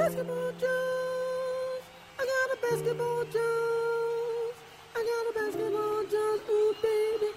[0.00, 1.82] basketball Jones.
[2.18, 4.54] I got a basketball Jones.
[4.96, 6.40] I got a basketball Jones.
[6.48, 7.28] Ooh, baby.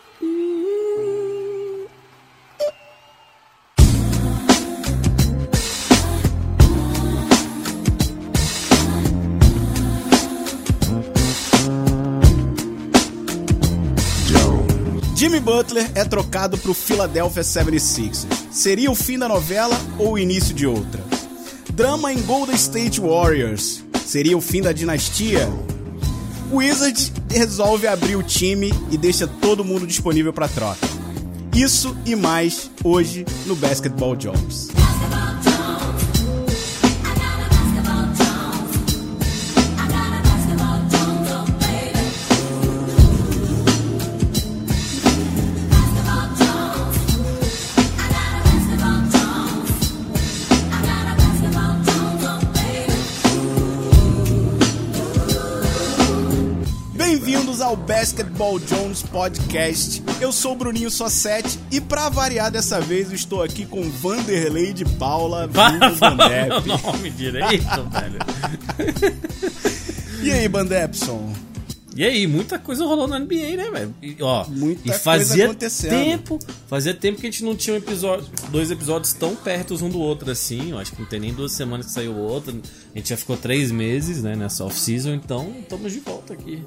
[15.16, 18.26] Jimmy Butler é trocado pro Philadelphia 76ers.
[18.52, 21.13] Seria o fim da novela ou o início de outra?
[21.74, 23.84] Drama em Golden State Warriors.
[24.06, 25.50] Seria o fim da dinastia?
[26.52, 30.88] Wizards resolve abrir o time e deixa todo mundo disponível para troca.
[31.56, 34.83] Isso e mais hoje no Basketball Jobs.
[57.74, 60.04] Ao Basketball Jones Podcast.
[60.22, 64.74] Eu sou o Bruninho Sossete e pra variar dessa vez eu estou aqui com Vanderlei
[64.74, 66.68] de Paula, Bandep.
[66.68, 68.20] meu nome direito, velho.
[70.22, 71.34] E aí, Bandepson?
[71.96, 73.96] E aí, muita coisa rolou na NBA, né, velho?
[74.04, 77.78] E, ó, Muita e coisa fazia tempo, fazia tempo que a gente não tinha um
[77.78, 80.72] episódio, dois episódios tão perto um do outro assim.
[80.72, 82.62] Eu acho que não tem nem duas semanas que saiu o outro.
[82.94, 86.62] A gente já ficou três meses, né, nessa off-season, então estamos de volta aqui.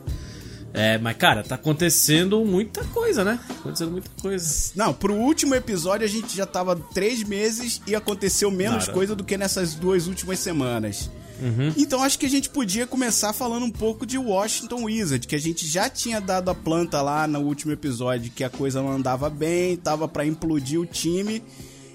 [0.77, 3.41] É, mas cara, tá acontecendo muita coisa, né?
[3.49, 4.73] Acontecendo muita coisa.
[4.75, 8.93] Não, pro último episódio a gente já tava três meses e aconteceu menos Nada.
[8.93, 11.11] coisa do que nessas duas últimas semanas.
[11.41, 11.73] Uhum.
[11.79, 15.41] Então acho que a gente podia começar falando um pouco de Washington Wizard, que a
[15.41, 19.31] gente já tinha dado a planta lá no último episódio que a coisa não andava
[19.31, 21.43] bem, tava pra implodir o time.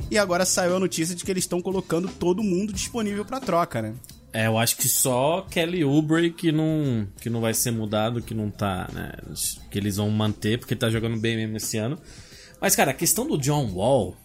[0.09, 3.79] E agora saiu a notícia de que eles estão colocando todo mundo disponível pra troca,
[3.79, 3.93] né?
[4.33, 8.33] É, eu acho que só Kelly Oubre que não, que não vai ser mudado, que
[8.33, 9.11] não tá, né?
[9.69, 11.97] Que eles vão manter, porque tá jogando bem mesmo esse ano.
[12.59, 14.15] Mas, cara, a questão do John Wall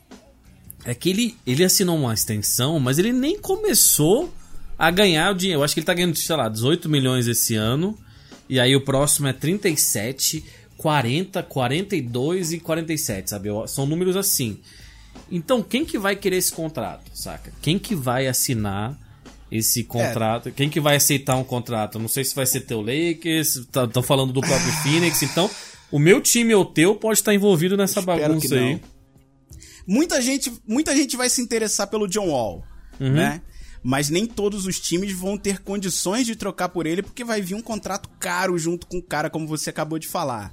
[0.84, 4.32] é que ele, ele assinou uma extensão, mas ele nem começou
[4.78, 5.60] a ganhar o dinheiro.
[5.60, 7.98] Eu acho que ele tá ganhando, sei lá, 18 milhões esse ano.
[8.48, 10.44] E aí o próximo é 37,
[10.76, 13.48] 40, 42 e 47, sabe?
[13.66, 14.60] São números assim.
[15.32, 17.52] Então, quem que vai querer esse contrato, saca?
[17.60, 18.96] Quem que vai assinar
[19.50, 20.50] esse contrato?
[20.50, 21.98] Quem que vai aceitar um contrato?
[21.98, 25.48] Não sei se vai ser teu Lakers, estão falando do próprio Phoenix, então
[25.90, 28.80] o meu time ou o teu pode estar envolvido nessa bagunça aí.
[29.86, 32.64] Muita gente, muita gente vai se interessar pelo John Wall,
[32.98, 33.12] Uhum.
[33.12, 33.40] né?
[33.82, 37.54] Mas nem todos os times vão ter condições de trocar por ele, porque vai vir
[37.54, 40.52] um contrato caro junto com o cara, como você acabou de falar.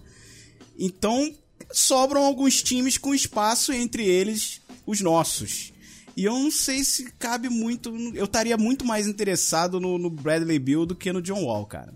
[0.77, 1.33] Então,
[1.71, 5.72] sobram alguns times com espaço, entre eles os nossos.
[6.16, 7.90] E eu não sei se cabe muito.
[8.13, 11.94] Eu estaria muito mais interessado no, no Bradley Bill do que no John Wall, cara.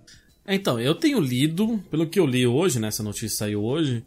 [0.47, 4.03] Então, eu tenho lido, pelo que eu li hoje, né, essa notícia saiu hoje,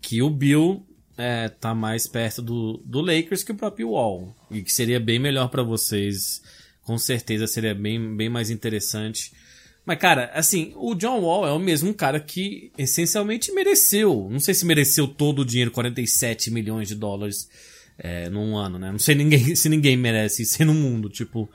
[0.00, 0.84] que o Bill
[1.16, 4.34] é, tá mais perto do, do Lakers que o próprio Wall.
[4.50, 6.42] E que seria bem melhor pra vocês.
[6.82, 9.32] Com certeza seria bem, bem mais interessante.
[9.84, 14.28] Mas, cara, assim, o John Wall é o mesmo cara que essencialmente mereceu.
[14.30, 17.48] Não sei se mereceu todo o dinheiro, 47 milhões de dólares
[17.98, 18.90] é, num ano, né?
[18.90, 21.48] Não sei ninguém, se ninguém merece isso no mundo, tipo.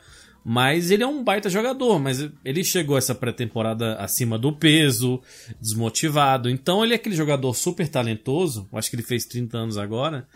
[0.43, 5.21] Mas ele é um baita jogador, mas ele chegou essa pré-temporada acima do peso,
[5.61, 6.49] desmotivado.
[6.49, 10.27] Então ele é aquele jogador super talentoso, acho que ele fez 30 anos agora,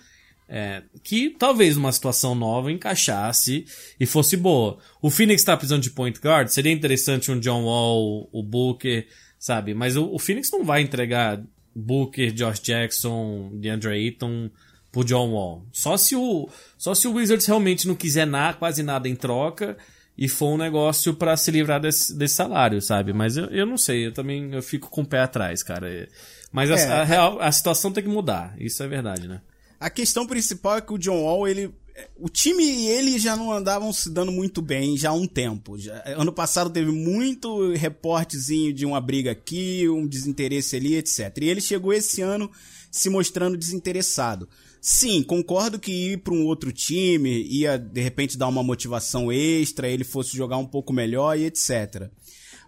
[0.48, 3.66] é, que talvez numa situação nova encaixasse
[3.98, 4.78] e fosse boa.
[5.02, 9.08] O Phoenix tá precisando de point guard, seria interessante um John Wall, o Booker,
[9.40, 9.74] sabe?
[9.74, 11.42] Mas o, o Phoenix não vai entregar
[11.74, 14.52] Booker, Josh Jackson, DeAndre Ayton
[14.94, 15.66] pro John Wall.
[15.74, 19.76] Só se o só se o Wizards realmente não quiser nada, quase nada em troca
[20.18, 23.12] e for um negócio pra se livrar desse, desse salário, sabe?
[23.12, 25.90] Mas eu, eu não sei, eu também eu fico com o pé atrás, cara.
[25.92, 26.08] É,
[26.52, 26.88] Mas a, É.
[27.02, 29.42] a real, a situação tem que mudar, isso é verdade, né?
[29.80, 31.74] A questão principal é que o John Wall, ele.
[32.18, 35.78] O time e ele já não andavam se dando muito bem já há um tempo.
[35.78, 41.36] Já- ano passado teve muito reportezinho de uma briga aqui, um desinteresse ali, etc.
[41.42, 42.50] E ele chegou esse ano
[42.92, 44.48] se mostrando desinteressado.
[44.86, 49.88] Sim, concordo que ir para um outro time ia de repente dar uma motivação extra,
[49.88, 52.10] ele fosse jogar um pouco melhor e etc.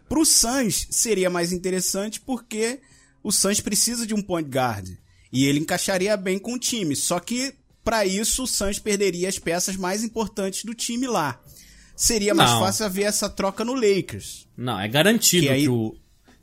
[0.07, 2.79] Pro Suns seria mais interessante porque
[3.21, 4.87] o Suns precisa de um point guard
[5.29, 6.95] e ele encaixaria bem com o time.
[6.95, 7.53] Só que
[7.83, 11.41] para isso o Suns perderia as peças mais importantes do time lá.
[11.97, 12.59] Seria mais Não.
[12.61, 14.47] fácil haver essa troca no Lakers.
[14.55, 15.93] Não, é garantido Que que, aí- o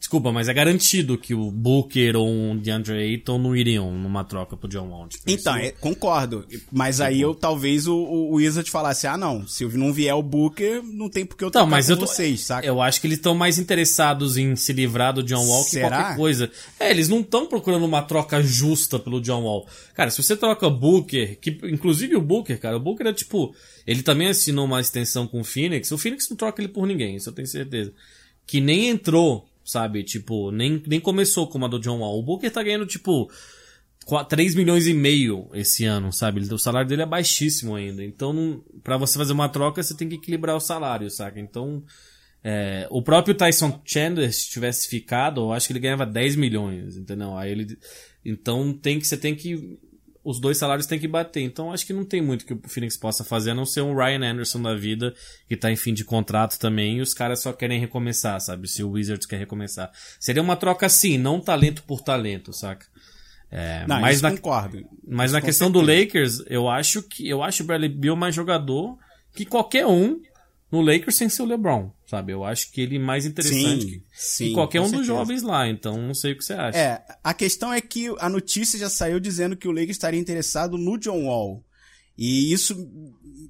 [0.02, 4.56] Desculpa, mas é garantido que o Booker ou um DeAndre Ayton não iriam numa troca
[4.56, 5.06] pro John Wall.
[5.06, 6.44] Tipo, Então, isso- é, concordo.
[6.72, 10.82] Mas aí eu talvez o, o Wizard falasse: ah, não, se não vier o Booker,
[10.82, 12.66] não tem por que eu tocar mas eu, tô, vocês, saca?
[12.66, 15.88] eu acho que eles estão mais interessados em se livrar do John Wall que Será?
[15.88, 16.50] qualquer coisa.
[16.80, 19.68] É, eles não estão procurando uma troca justa pelo John Wall.
[19.94, 23.54] Cara, se você troca Booker, que inclusive o Booker, cara, o Booker é tipo,
[23.86, 25.92] ele também assinou uma extensão com o Phoenix.
[25.92, 27.92] O Phoenix não troca ele por ninguém, isso eu tenho certeza.
[28.44, 30.02] Que nem entrou, sabe?
[30.02, 32.18] Tipo, nem, nem começou como a do John Wall.
[32.18, 33.30] O Booker tá ganhando, tipo,
[34.28, 36.40] 3 milhões e meio esse ano, sabe?
[36.40, 38.04] O salário dele é baixíssimo ainda.
[38.04, 41.38] Então, pra você fazer uma troca, você tem que equilibrar o salário, saca?
[41.38, 41.84] Então,
[42.44, 46.96] é, o próprio Tyson Chandler, se tivesse ficado, eu acho que ele ganhava 10 milhões,
[46.96, 47.36] entendeu?
[47.36, 47.78] Aí ele.
[48.24, 49.06] Então tem que.
[49.06, 49.78] Você tem que.
[50.24, 51.40] Os dois salários tem que bater.
[51.40, 53.94] Então acho que não tem muito que o Phoenix possa fazer, a não ser um
[53.94, 55.14] Ryan Anderson da vida,
[55.48, 58.68] que tá em fim de contrato também, e os caras só querem recomeçar, sabe?
[58.68, 59.90] Se o Wizards quer recomeçar.
[60.20, 62.86] Seria uma troca assim, não talento por talento, saca?
[63.50, 64.82] É, Não, mas na, concordo.
[65.06, 65.82] mas na questão do.
[65.82, 68.96] Lakers, eu acho que eu acho o Bradley Beal mais jogador
[69.34, 70.20] que qualquer um
[70.72, 72.32] no Lakers sem ser o LeBron, sabe?
[72.32, 75.12] Eu acho que ele é mais interessante Sim, que, sim, que qualquer um dos certeza.
[75.12, 76.78] jovens lá, então não sei o que você acha.
[76.78, 80.78] É, a questão é que a notícia já saiu dizendo que o Lakers estaria interessado
[80.78, 81.62] no John Wall.
[82.16, 82.74] E isso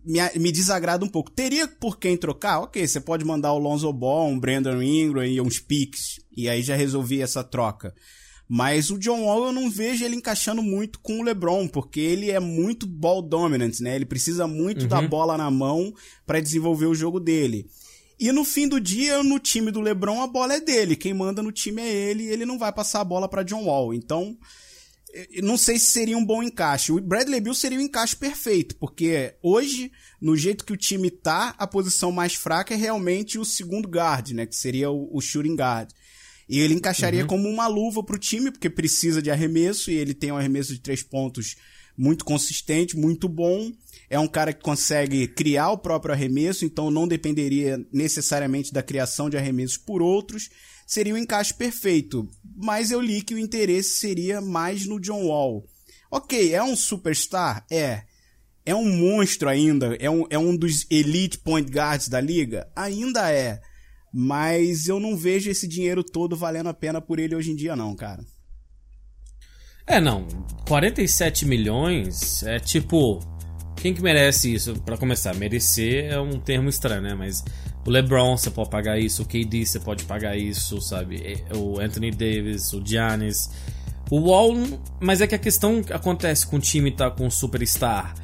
[0.05, 1.31] me, me desagrada um pouco.
[1.31, 2.61] Teria por quem trocar?
[2.61, 6.21] Ok, você pode mandar o Lonzo Ball, um Brandon Ingram e uns picks.
[6.37, 7.95] E aí já resolvi essa troca.
[8.55, 12.31] Mas o John Wall eu não vejo ele encaixando muito com o LeBron, porque ele
[12.31, 13.97] é muito ball dominant, né?
[13.97, 15.91] Ele precisa muito da bola na mão
[16.27, 17.67] para desenvolver o jogo dele.
[18.21, 20.97] E no fim do dia, no time do LeBron, a bola é dele.
[20.97, 23.65] Quem manda no time é ele e ele não vai passar a bola para John
[23.65, 23.95] Wall.
[23.95, 24.37] Então,
[25.43, 26.93] não sei se seria um bom encaixe.
[26.93, 29.91] O Bradley Beal seria um encaixe perfeito, porque hoje,
[30.21, 34.33] no jeito que o time tá, a posição mais fraca é realmente o segundo guard,
[34.33, 34.45] né?
[34.45, 35.89] Que seria o, o shooting guard.
[36.53, 40.31] E ele encaixaria como uma luva pro time, porque precisa de arremesso, e ele tem
[40.31, 41.57] um arremesso de três pontos
[41.97, 43.73] muito consistente, muito bom.
[44.11, 49.31] É um cara que consegue criar o próprio arremesso, então não dependeria necessariamente da criação
[49.31, 50.51] de arremessos por outros.
[50.87, 52.29] Seria um encaixe perfeito.
[52.55, 55.65] Mas eu li que o interesse seria mais no John Wall.
[56.11, 57.65] Ok, é um superstar?
[57.71, 58.03] É.
[58.67, 59.97] É um monstro ainda?
[59.99, 62.71] É um, é um dos elite point guards da liga?
[62.77, 63.59] Ainda é.
[64.13, 67.75] Mas eu não vejo esse dinheiro todo valendo a pena por ele hoje em dia,
[67.75, 68.23] não, cara.
[69.87, 70.27] É, não.
[70.69, 73.21] 47 milhões é tipo.
[73.77, 74.75] Quem que merece isso?
[74.83, 77.15] Pra começar, merecer é um termo estranho, né?
[77.15, 77.43] Mas
[77.85, 81.43] o LeBron você pode pagar isso, o KD você pode pagar isso, sabe?
[81.57, 83.51] O Anthony Davis, o Giannis.
[84.09, 84.55] O Wall,
[85.01, 88.15] mas é que a questão que acontece com o time tá com um superstar.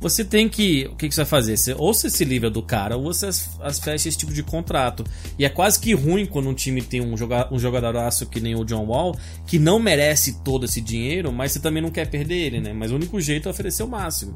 [0.00, 0.86] Você tem que.
[0.86, 1.56] O que, que você vai fazer?
[1.56, 4.42] Você, ou você se livra do cara, ou você as, as fecha esse tipo de
[4.42, 5.04] contrato.
[5.38, 8.54] E é quase que ruim quando um time tem um, joga, um jogadoraço que nem
[8.54, 9.16] o John Wall,
[9.46, 12.72] que não merece todo esse dinheiro, mas você também não quer perder ele, né?
[12.72, 14.34] Mas o único jeito é oferecer o máximo.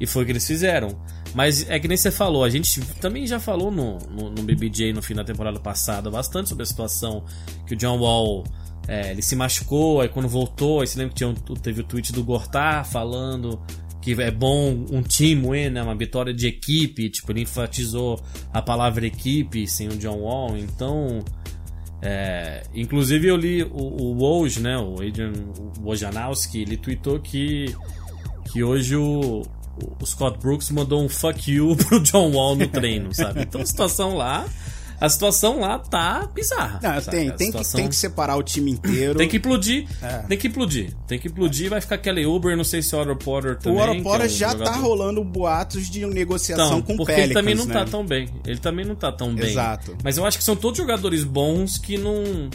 [0.00, 0.88] E foi o que eles fizeram.
[1.32, 4.92] Mas é que nem você falou, a gente também já falou no, no, no BBJ
[4.92, 7.24] no fim da temporada passada bastante sobre a situação
[7.66, 8.44] que o John Wall.
[8.86, 11.84] É, ele se machucou, aí quando voltou, aí você lembra que tinha um, teve o
[11.84, 13.58] tweet do Gortar falando
[14.04, 15.82] que é bom um time win, né?
[15.82, 17.08] Uma vitória de equipe.
[17.08, 18.22] Tipo, ele enfatizou
[18.52, 20.58] a palavra equipe sem o John Wall.
[20.58, 21.24] Então,
[22.02, 24.76] é, inclusive eu li o, o Woj, né?
[24.76, 25.32] O Adrian
[25.80, 27.74] Wojnarowski, ele tweetou que,
[28.52, 29.40] que hoje o,
[29.98, 33.40] o Scott Brooks mandou um fuck you pro John Wall no treino, sabe?
[33.40, 34.44] Então situação lá...
[35.00, 36.80] A situação lá tá bizarra.
[36.82, 39.18] Não, tem, tem, situação- que, tem que separar o time inteiro.
[39.18, 39.86] tem que implodir.
[40.02, 40.18] É.
[40.28, 40.94] Tem que implodir.
[41.06, 41.68] Tem que implodir.
[41.68, 43.78] Vai ficar aquele Uber, não sei se o Otto Porter também.
[43.78, 47.12] o Oro que é já tá jogador- rolando boatos de negociação Então, com o porque
[47.12, 47.74] Pelicans, ele também não né?
[47.74, 48.28] tá tão bem.
[48.46, 49.50] Ele também não tá tão bem.
[49.50, 49.96] Exato.
[50.02, 52.48] Mas eu acho que são todos jogadores bons que não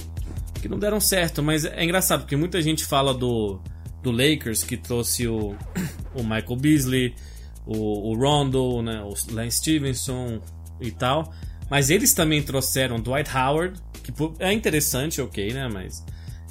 [0.61, 3.59] que não deram certo, mas é engraçado porque muita gente fala do
[4.03, 5.55] do Lakers que trouxe o
[6.15, 7.15] o Michael Beasley,
[7.65, 10.39] o, o Rondo, né, o Lance Stevenson
[10.81, 11.31] e tal,
[11.69, 16.03] mas eles também trouxeram Dwight Howard, que é interessante, OK, né, mas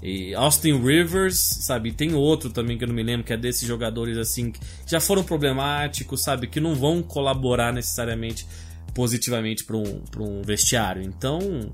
[0.02, 1.92] e Austin Rivers, sabe?
[1.92, 5.00] Tem outro também que eu não me lembro, que é desses jogadores assim que já
[5.00, 6.46] foram problemáticos, sabe?
[6.46, 8.46] Que não vão colaborar necessariamente
[8.94, 11.02] positivamente para um, um vestiário.
[11.02, 11.72] Então,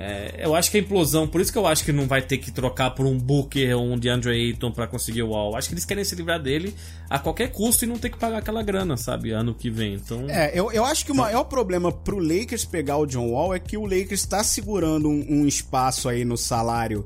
[0.00, 2.38] é, eu acho que a implosão, por isso que eu acho que não vai ter
[2.38, 5.56] que trocar por um Booker ou um DeAndre Ayton para conseguir o Wall.
[5.56, 6.72] Acho que eles querem se livrar dele
[7.10, 9.32] a qualquer custo e não ter que pagar aquela grana, sabe?
[9.32, 9.94] Ano que vem.
[9.94, 13.52] Então, É, eu, eu acho que o maior problema pro Lakers pegar o John Wall
[13.52, 17.04] é que o Lakers tá segurando um, um espaço aí no salário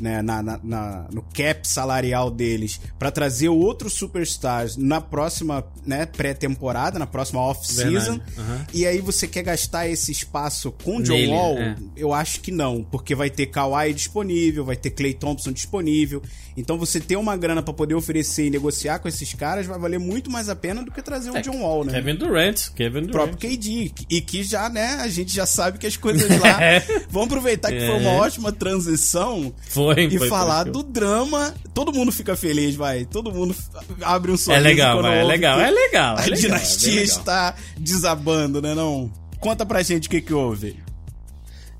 [0.00, 6.06] né, na, na- na- no cap salarial deles pra trazer outros superstars na próxima né,
[6.06, 8.20] pré-temporada, na próxima off-season.
[8.38, 8.66] Aham.
[8.72, 11.58] E aí você quer gastar esse espaço com John Nele, Wall?
[11.58, 11.76] é.
[11.96, 16.22] Eu acho que não, porque vai ter Kawhi disponível, vai ter Clay Thompson disponível.
[16.56, 19.98] Então você ter uma grana pra poder oferecer e negociar com esses caras vai valer
[20.00, 21.92] muito mais a pena do que trazer o John Wall, né?
[21.92, 23.12] Kevin Durant, Kevin O Durant.
[23.12, 23.92] próprio KD.
[24.10, 26.58] E que já, né, a gente já sabe que as coisas lá.
[26.68, 26.80] É.
[27.10, 31.54] Vamos aproveitar que foi uma ótima transição Foi, e foi falar do drama.
[31.74, 33.04] Todo mundo fica feliz, vai.
[33.04, 33.54] Todo mundo
[34.02, 34.60] abre um sorriso.
[34.60, 37.04] É legal, vai, é legal, é legal, é A legal, é dinastia legal.
[37.04, 39.10] está desabando, né, não?
[39.40, 40.76] Conta pra gente o que que houve.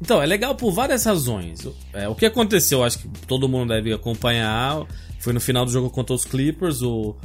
[0.00, 1.66] Então, é legal por várias razões.
[1.92, 4.84] É, o que aconteceu, acho que todo mundo deve acompanhar,
[5.18, 7.16] foi no final do jogo contra os Clippers, o,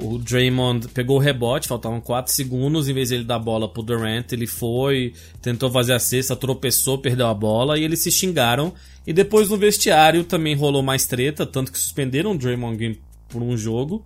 [0.00, 3.68] o Draymond pegou o rebote, faltavam 4 segundos, em vez de ele dar a bola
[3.68, 5.12] pro Durant, ele foi,
[5.42, 8.72] tentou fazer a cesta, tropeçou, perdeu a bola, e eles se xingaram.
[9.06, 12.96] E depois no vestiário também rolou mais treta, tanto que suspenderam o Draymond Green
[13.28, 14.04] por um jogo.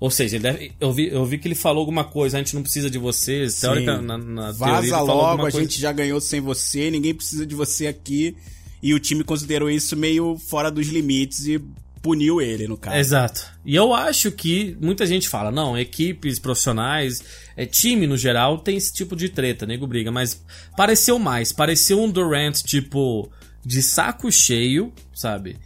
[0.00, 2.62] Ou seja, deve- eu, vi, eu vi que ele falou alguma coisa, a gente não
[2.62, 3.60] precisa de vocês.
[3.60, 7.46] Teórica, na, na teoria, Vaza falou logo, a gente já ganhou sem você, ninguém precisa
[7.46, 8.36] de você aqui.
[8.82, 11.58] E o time considerou isso meio fora dos limites e
[12.04, 12.96] puniu ele, no caso.
[12.98, 13.46] Exato.
[13.64, 17.24] E eu acho que muita gente fala, não, equipes profissionais,
[17.56, 20.44] é, time no geral tem esse tipo de treta, nego briga, mas
[20.76, 23.30] pareceu mais, pareceu um Durant tipo
[23.64, 25.56] de saco cheio, sabe?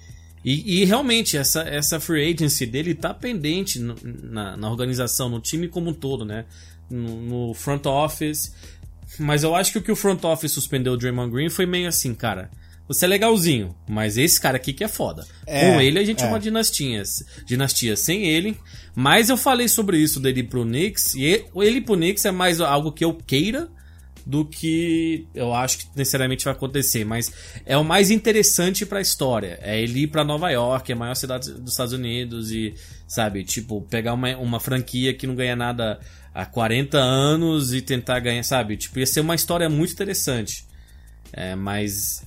[0.44, 5.40] E, e realmente essa, essa free agency dele tá pendente no- na, na organização, no
[5.40, 6.44] time como um todo, né?
[6.88, 8.54] No, no front office.
[9.18, 11.88] Mas eu acho que o que o front office suspendeu o Draymond Green foi meio
[11.88, 12.48] assim, cara.
[12.88, 15.26] Você é legalzinho, mas esse cara aqui que é foda.
[15.46, 16.28] É, Com ele a gente é é.
[16.28, 17.02] uma dinastia.
[17.44, 18.56] Dinastia sem ele.
[18.94, 21.14] Mas eu falei sobre isso dele pro Knicks.
[21.14, 23.68] E ele, ele pro Knicks é mais algo que eu queira
[24.24, 27.04] do que eu acho que necessariamente vai acontecer.
[27.04, 27.30] Mas
[27.66, 29.58] é o mais interessante pra história.
[29.62, 32.50] É ele ir pra Nova York, é a maior cidade dos Estados Unidos.
[32.50, 32.74] E,
[33.06, 36.00] sabe, tipo, pegar uma, uma franquia que não ganha nada
[36.34, 38.76] há 40 anos e tentar ganhar, sabe?
[38.76, 40.66] Tipo, ia ser uma história muito interessante.
[41.32, 42.22] É, mas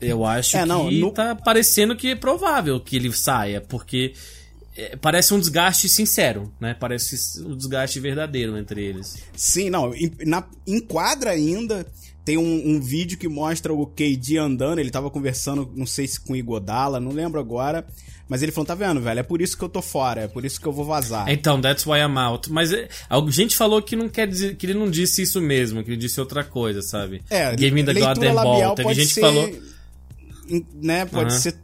[0.00, 4.12] eu acho É, não, que no- tá parecendo que é provável que ele saia, porque
[4.76, 6.74] é, parece um desgaste sincero, né?
[6.78, 9.18] Parece um desgaste verdadeiro entre eles.
[9.34, 11.86] Sim, não, em, na, enquadra ainda.
[12.22, 14.78] Tem um, um vídeo que mostra o KD andando.
[14.78, 17.84] Ele tava conversando, não sei se com o Igodala, não lembro agora.
[18.28, 19.18] Mas ele falou: tá vendo, velho?
[19.18, 21.28] É por isso que eu tô fora, é por isso que eu vou vazar.
[21.28, 22.52] Então, that's why I'm out.
[22.52, 25.82] Mas é, a gente falou que não quer dizer que ele não disse isso mesmo,
[25.82, 27.22] que ele disse outra coisa, sabe?
[27.28, 28.74] É, Give me the goddamn ball.
[28.76, 29.50] Teve gente ser, que falou.
[30.74, 31.40] Né, pode Aham.
[31.40, 31.54] ser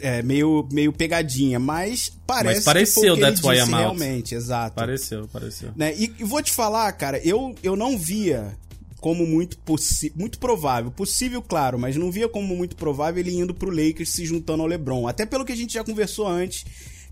[0.00, 3.70] é, meio, meio pegadinha, mas parece Mas pareceu que foi o que That's ele disse
[3.70, 4.76] realmente, exato.
[4.76, 5.70] Pareceu, pareceu.
[5.76, 5.94] Né?
[5.96, 8.56] E, e vou te falar, cara, eu, eu não via
[9.00, 9.58] como muito
[10.16, 14.24] muito provável, possível, claro, mas não via como muito provável ele indo pro Lakers se
[14.24, 15.06] juntando ao LeBron.
[15.06, 16.64] Até pelo que a gente já conversou antes,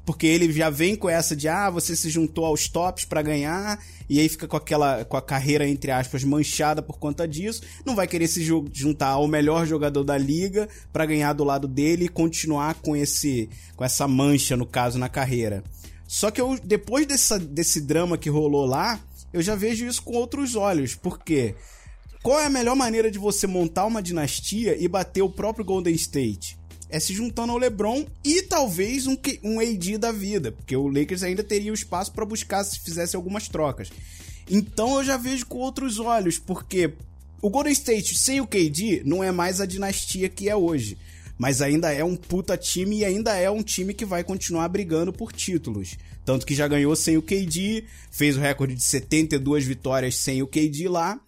[0.04, 3.78] porque ele já vem com essa de ah, você se juntou aos tops pra ganhar
[4.08, 7.94] e aí fica com aquela com a carreira entre aspas manchada por conta disso, não
[7.94, 12.06] vai querer se ju- juntar ao melhor jogador da liga pra ganhar do lado dele
[12.06, 15.62] e continuar com esse com essa mancha no caso na carreira.
[16.06, 19.00] Só que eu, depois dessa, desse drama que rolou lá,
[19.32, 20.94] eu já vejo isso com outros olhos.
[20.94, 21.54] Por quê?
[22.22, 25.94] Qual é a melhor maneira de você montar uma dinastia e bater o próprio Golden
[25.94, 26.58] State?
[26.92, 31.22] É se juntando ao LeBron e talvez um, um AD da vida, porque o Lakers
[31.22, 33.90] ainda teria o espaço para buscar se fizesse algumas trocas.
[34.48, 36.92] Então eu já vejo com outros olhos, porque
[37.40, 40.98] o Golden State sem o KD não é mais a dinastia que é hoje.
[41.38, 45.12] Mas ainda é um puta time e ainda é um time que vai continuar brigando
[45.12, 45.96] por títulos.
[46.24, 50.46] Tanto que já ganhou sem o KD, fez o recorde de 72 vitórias sem o
[50.46, 51.18] KD lá.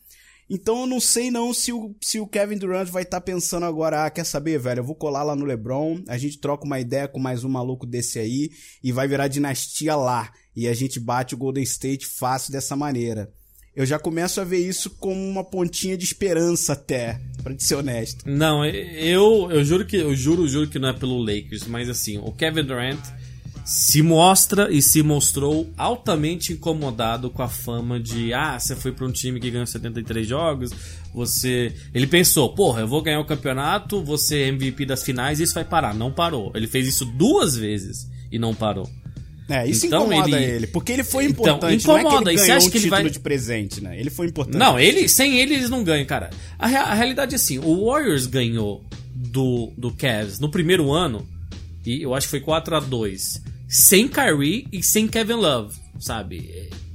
[0.48, 4.04] Então eu não sei não se o, se o Kevin Durant vai estar pensando agora,
[4.04, 7.08] ah, quer saber, velho, eu vou colar lá no LeBron, a gente troca uma ideia
[7.08, 8.50] com mais um maluco desse aí
[8.82, 10.30] e vai virar dinastia lá.
[10.54, 13.32] E a gente bate o Golden State fácil dessa maneira.
[13.74, 17.20] Eu já começo a ver isso como uma pontinha de esperança até,
[17.56, 18.24] te ser honesto.
[18.24, 22.18] Não, eu, eu juro que eu juro, juro que não é pelo Lakers, mas assim,
[22.18, 23.00] o Kevin Durant
[23.64, 29.06] se mostra e se mostrou altamente incomodado com a fama de ah, você foi para
[29.06, 30.70] um time que ganhou 73 jogos,
[31.14, 35.54] você, ele pensou, porra, eu vou ganhar o campeonato, ser MVP das finais e isso
[35.54, 35.94] vai parar.
[35.94, 36.52] Não parou.
[36.54, 38.88] Ele fez isso duas vezes e não parou.
[39.48, 40.66] É, isso Então incomoda ele- ele...
[40.68, 42.70] porque ele foi Então, importante, não é incomoda, que e ele você ganhou acha um
[42.70, 44.00] que ele título vai- de presente, né?
[44.00, 44.56] Ele foi importante.
[44.58, 46.30] Não, ele, sem ele eles não ganham, cara.
[46.58, 48.82] A, rea- a realidade é assim, o Warriors ganhou
[49.14, 51.26] do, do Cavs no primeiro ano,
[51.84, 56.36] e eu acho que foi 4 a 2 sem Kyrie e sem Kevin Love, sabe?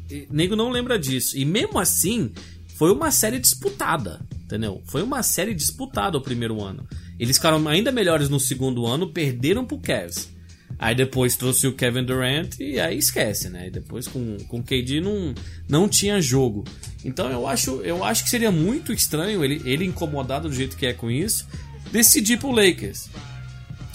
[0.10, 1.38] E- e- nego não lembra disso.
[1.38, 2.32] E mesmo assim,
[2.76, 4.82] foi uma série disputada, entendeu?
[4.88, 6.88] Foi uma série disputada o primeiro ano.
[7.20, 10.30] Eles ficaram ainda melhores no segundo ano, perderam pro Cavs.
[10.78, 13.68] Aí depois trouxe o Kevin Durant e aí esquece, né?
[13.68, 15.34] E depois com, com o KD não,
[15.68, 16.64] não tinha jogo.
[17.04, 20.86] Então eu acho, eu acho que seria muito estranho ele, ele incomodado do jeito que
[20.86, 21.46] é com isso,
[21.92, 23.10] decidir pro Lakers.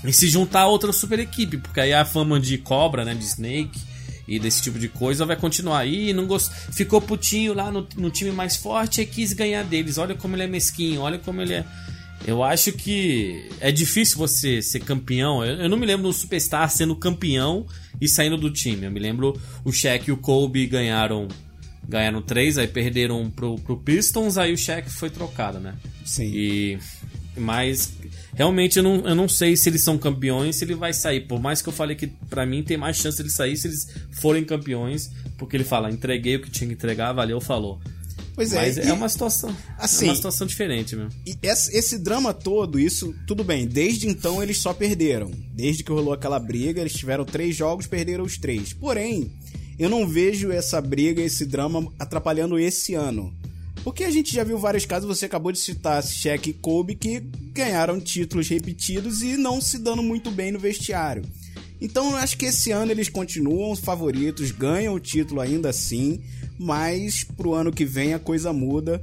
[0.04, 3.14] E se juntar a outra super equipe, porque aí a fama de cobra, né?
[3.14, 3.80] De Snake
[4.26, 6.12] e desse tipo de coisa vai continuar aí.
[6.12, 6.50] Não gost...
[6.72, 9.98] Ficou putinho lá no, no time mais forte e quis ganhar deles.
[9.98, 11.64] Olha como ele é mesquinho, olha como ele é.
[12.26, 15.44] Eu acho que é difícil você ser campeão.
[15.44, 17.66] Eu, eu não me lembro do Superstar sendo campeão
[18.00, 18.86] e saindo do time.
[18.86, 21.28] Eu me lembro o Shaq e o Kobe ganharam
[21.86, 25.74] ganharam três, aí perderam pro, pro Pistons, aí o Shaq foi trocado, né?
[26.02, 26.30] Sim.
[26.34, 26.78] E
[27.36, 27.92] mas
[28.34, 31.22] realmente eu não, eu não sei se eles são campeões, se ele vai sair.
[31.22, 33.66] Por mais que eu falei que para mim tem mais chance de ele sair se
[33.68, 33.86] eles
[34.20, 37.80] forem campeões, porque ele fala, entreguei o que tinha que entregar, valeu, falou.
[38.34, 41.10] Pois é, Mas e- é uma situação, assim, é uma situação diferente mesmo.
[41.24, 43.64] E esse, esse drama todo, isso, tudo bem.
[43.66, 45.30] Desde então eles só perderam.
[45.52, 48.72] Desde que rolou aquela briga, eles tiveram três jogos, perderam os três.
[48.72, 49.30] Porém,
[49.78, 53.32] eu não vejo essa briga, esse drama atrapalhando esse ano.
[53.84, 57.20] Porque a gente já viu vários casos, você acabou de citar Shaq e Kobe, que
[57.52, 61.22] ganharam títulos repetidos e não se dando muito bem no vestiário.
[61.78, 66.22] Então eu acho que esse ano eles continuam os favoritos, ganham o título ainda assim,
[66.58, 68.98] mas pro ano que vem a coisa muda.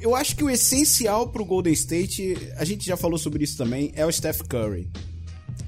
[0.00, 3.92] Eu acho que o essencial pro Golden State, a gente já falou sobre isso também,
[3.94, 4.88] é o Steph Curry.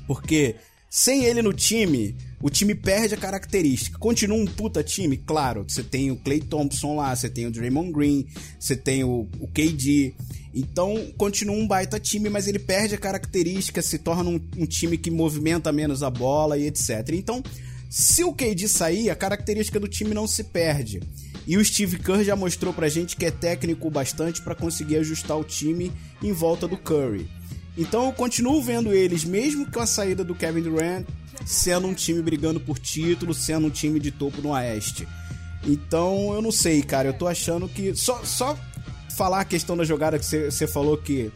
[0.06, 0.56] Porque
[0.88, 3.98] sem ele no time, o time perde a característica.
[3.98, 5.64] Continua um puta time, claro.
[5.66, 8.26] Você tem o Clay Thompson lá, você tem o Draymond Green,
[8.58, 10.14] você tem o, o KD.
[10.54, 14.96] Então continua um baita time, mas ele perde a característica, se torna um, um time
[14.98, 17.10] que movimenta menos a bola e etc.
[17.12, 17.42] Então,
[17.88, 21.00] se o KD sair, a característica do time não se perde.
[21.46, 25.38] E o Steve Kerr já mostrou pra gente que é técnico bastante pra conseguir ajustar
[25.38, 27.28] o time em volta do Curry.
[27.78, 31.06] Então eu continuo vendo eles, mesmo com a saída do Kevin Durant,
[31.46, 35.06] sendo um time brigando por título, sendo um time de topo no Oeste.
[35.64, 37.08] Então eu não sei, cara.
[37.08, 37.94] Eu tô achando que.
[37.94, 38.58] Só, só
[39.16, 41.30] falar a questão da jogada que você falou que.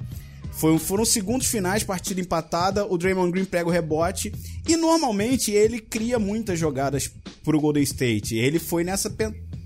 [0.52, 4.34] Foi, foram segundos finais, partida empatada, o Draymond Green pega o rebote
[4.68, 7.10] e normalmente ele cria muitas jogadas
[7.42, 8.34] pro Golden State.
[8.34, 9.08] Ele foi nessa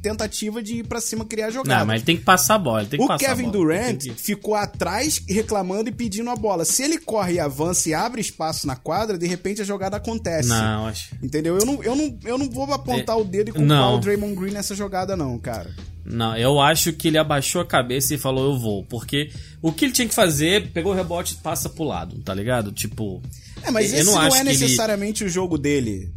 [0.08, 1.78] tentativa de ir pra cima criar jogadas.
[1.80, 2.80] Não, mas ele tem que passar a bola.
[2.80, 6.28] Ele tem que O passar a Kevin bola, Durant que- ficou atrás reclamando e pedindo
[6.30, 6.64] a bola.
[6.64, 10.48] Se ele corre e avança e abre espaço na quadra, de repente a jogada acontece.
[10.50, 11.14] Não, acho.
[11.22, 11.56] Entendeu?
[11.58, 13.96] Eu não, eu, não, eu não vou apontar É, o dedo e culpar não.
[13.96, 15.70] o Draymond Green nessa jogada, não, cara.
[16.04, 18.84] Não, eu acho que ele abaixou a cabeça e falou, eu vou.
[18.84, 19.30] Porque
[19.62, 22.70] o que ele tinha que fazer, pegou o rebote e passa pro lado, tá ligado?
[22.72, 23.22] Tipo.
[23.62, 26.12] É, mas eu esse não, acho é que ele- necessariamente o jogo dele.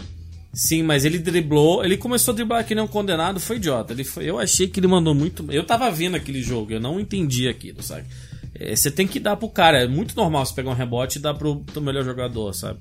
[0.57, 3.93] Sim, mas ele driblou, ele começou a driblar que nem um condenado, foi idiota.
[3.93, 5.45] Ele foi, eu achei que ele mandou muito.
[5.51, 8.07] Eu tava vendo aquele jogo, eu não entendi aquilo, sabe?
[8.55, 11.21] É, Você tem que dar pro cara, é muito normal você pegar um rebote e
[11.21, 12.79] dar pro, pro melhor jogador, sabe?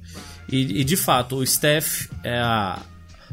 [0.51, 2.81] E, e, de fato, o Steph é a,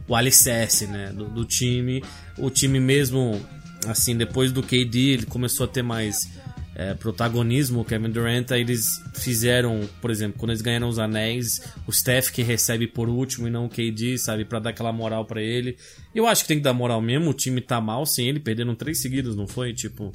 [0.10, 2.04] o alicerce, né, do, do time.
[2.38, 3.42] O time mesmo,
[3.88, 6.30] assim, depois do KD, ele começou a ter mais
[6.76, 11.92] é, protagonismo, o Kevin Durant, eles fizeram, por exemplo, quando eles ganharam os anéis, o
[11.92, 15.42] Steph que recebe por último e não o KD, sabe, Pra dar aquela moral pra
[15.42, 15.78] ele.
[16.16, 18.74] Eu acho que tem que dar moral mesmo, o time tá mal sem ele, perderam
[18.76, 19.72] três seguidos, não foi?
[19.74, 20.12] Tipo,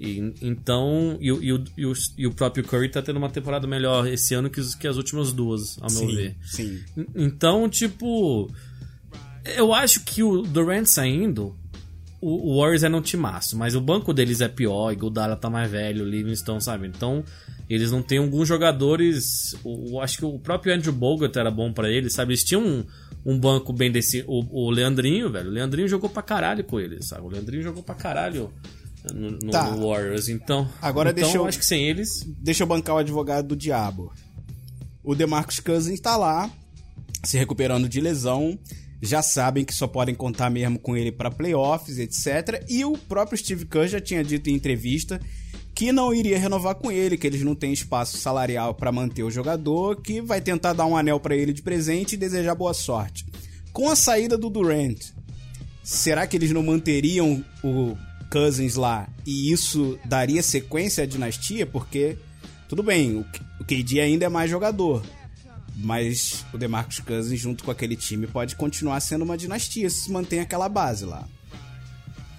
[0.00, 3.66] e, então, e, o- e e, o, e o próprio Curry tá tendo uma temporada
[3.66, 6.36] melhor esse ano que, que as últimas duas, ao meu ver.
[6.44, 6.78] sim.
[7.16, 8.48] Então, tipo,
[9.56, 11.56] eu acho que o Durant saindo,
[12.20, 15.70] o, o Warriors era um timaço, mas o banco deles é pior, Iguodala tá mais
[15.70, 16.86] velho, o Livingston, sabe?
[16.88, 17.24] Então,
[17.68, 21.90] eles não têm alguns jogadores, o, acho que o próprio Andrew Bogut era bom pra
[21.90, 22.32] eles, sabe?
[22.32, 22.84] Eles tinham um,
[23.24, 27.06] um banco bem desse, o, o Leandrinho, velho, o Leandrinho jogou pra caralho com eles,
[27.08, 27.22] sabe?
[27.26, 28.50] O Leandrinho jogou pra caralho
[29.14, 29.70] no, no- Tá.
[29.70, 32.98] no Warriors, então, Agora então deixa eu- acho que sem eles, Deixa eu bancar o
[32.98, 34.12] advogado do diabo.
[35.04, 36.50] O DeMarcus Cousins tá lá,
[37.22, 38.58] se recuperando de lesão.
[39.00, 42.64] Já sabem que só podem contar mesmo com ele para playoffs, etc.
[42.68, 45.20] E o próprio Steve Kerr já tinha dito em entrevista
[45.78, 49.30] que não iria renovar com ele, que eles não têm espaço salarial para manter o
[49.30, 53.24] jogador, que vai tentar dar um anel para ele de presente e desejar boa sorte.
[53.72, 54.98] Com a saída do Durant,
[55.84, 57.96] será que eles não manteriam o
[58.28, 61.64] Cousins lá e isso daria sequência à dinastia?
[61.64, 62.18] Porque,
[62.68, 63.24] tudo bem,
[63.60, 65.04] o KD ainda é mais jogador,
[65.78, 70.40] mas o DeMarcus Cousins junto com aquele time pode continuar sendo uma dinastia se mantém
[70.40, 71.26] aquela base lá.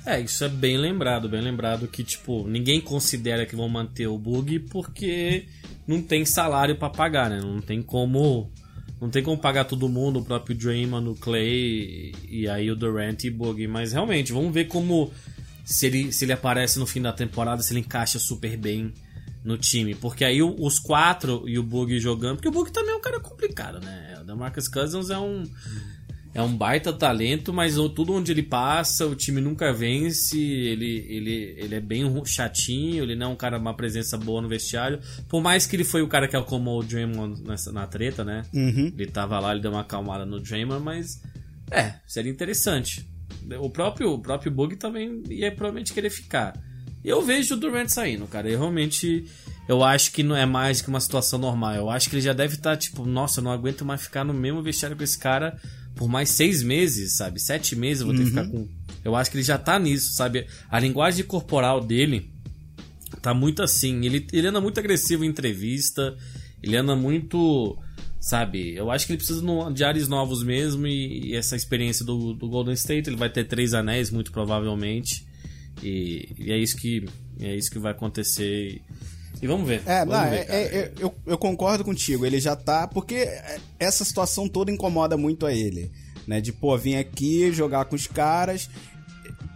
[0.06, 4.18] É, isso é bem lembrado, bem lembrado que, tipo, ninguém considera que vão manter o
[4.18, 5.46] bug porque
[5.88, 7.40] não tem salário pra pagar, né?
[7.42, 8.52] Não tem como.
[9.00, 13.24] Não tem como pagar todo mundo, o próprio Draymond, o Clay e aí o Durant
[13.24, 13.66] e Bug.
[13.68, 15.12] Mas realmente, vamos ver como.
[15.64, 18.92] Se ele, se ele aparece no fim da temporada, se ele encaixa super bem.
[19.44, 19.96] No time.
[19.96, 22.36] Porque aí os quatro e o Bug jogando.
[22.36, 24.18] Porque o Bug também é um cara complicado, né?
[24.22, 25.44] O Demarcus Cousins é um.
[26.32, 30.40] É um baita talento, mas tudo onde ele passa, o time nunca vence.
[30.40, 34.48] Ele, ele, ele é bem chatinho, ele não é um cara, uma presença boa no
[34.48, 35.00] vestiário.
[35.28, 38.44] Por mais que ele foi o cara que acalmou o Draymond nessa, na treta, né?
[38.54, 38.94] Uhum.
[38.96, 41.20] Ele tava lá, ele deu uma acalmada no Draymond, mas.
[41.72, 43.10] É, seria interessante.
[43.60, 46.54] O próprio, o próprio Bug também ia provavelmente querer ficar.
[47.04, 48.50] Eu vejo o Durant saindo, cara.
[48.50, 49.26] Eu realmente.
[49.68, 51.76] Eu acho que não é mais que uma situação normal.
[51.76, 54.34] Eu acho que ele já deve estar, tipo, nossa, eu não aguento mais ficar no
[54.34, 55.60] mesmo vestiário com esse cara
[55.96, 57.40] por mais seis meses, sabe?
[57.40, 58.68] Sete meses eu vou ter que ficar com.
[59.04, 60.48] Eu acho que ele já tá nisso, sabe?
[60.70, 62.32] A linguagem corporal dele
[63.22, 64.06] tá muito assim.
[64.06, 66.18] Ele, ele anda muito agressivo em entrevista.
[66.64, 67.78] Ele anda muito.
[68.20, 68.76] Sabe?
[68.76, 70.88] Eu acho que ele precisa de ares novos mesmo.
[70.88, 73.10] E, e essa experiência do, do Golden State.
[73.10, 75.26] Ele vai ter três anéis, muito provavelmente.
[75.84, 77.06] E, e é isso que.
[77.40, 78.82] É isso que vai acontecer.
[79.42, 79.82] E, vamos ver.
[79.86, 82.26] É, vamos não, ver, é- é- é- eu, eu concordo contigo.
[82.26, 82.88] Ele já tá.
[82.88, 83.28] Porque
[83.80, 85.92] essa situação toda incomoda muito a ele.
[86.28, 86.42] Né?
[86.42, 88.70] De, pô, vir aqui jogar com os caras.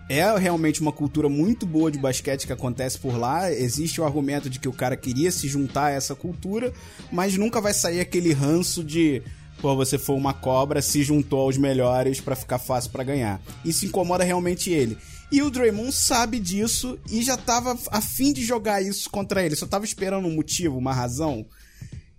[0.10, 3.52] É realmente uma cultura muito boa de basquete que acontece por lá.
[3.52, 6.74] Existe o argumento de que o cara queria se juntar a essa cultura,
[7.12, 9.22] mas nunca vai sair aquele ranço de.
[9.62, 13.42] Pô, você foi uma cobra, se juntou aos melhores pra ficar fácil pra ganhar.
[13.64, 14.98] Isso incomoda realmente ele.
[15.34, 19.56] E o Draymond sabe disso e já tava a fim de jogar isso contra ele.
[19.56, 21.44] Só tava esperando um motivo, uma razão.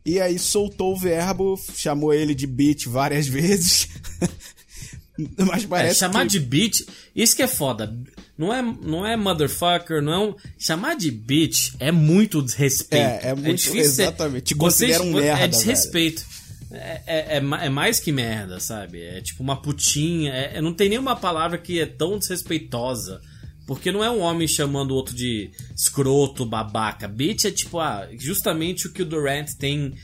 [0.04, 3.88] E aí soltou o verbo, chamou ele de bitch várias vezes.
[5.38, 6.30] Mas É, parece chamar que...
[6.30, 6.80] de bitch,
[7.14, 7.96] isso que é foda.
[8.36, 12.96] Não é, não é motherfucker, não é um, Chamar de bitch é muito desrespeito.
[13.24, 13.80] É, é muito- difícil.
[13.80, 14.46] exatamente.
[14.46, 16.26] Te Vocês- considera um merda, É desrespeito.
[16.76, 19.02] É, é, é é mais que merda, sabe?
[19.02, 20.32] É tipo uma putinha.
[20.32, 23.20] É, é- não tem nenhuma palavra que é tão desrespeitosa.
[23.66, 27.08] Porque não é um homem chamando o outro de escroto, babaca.
[27.08, 29.94] Bitch é tipo, ah, justamente o que o Durant tem.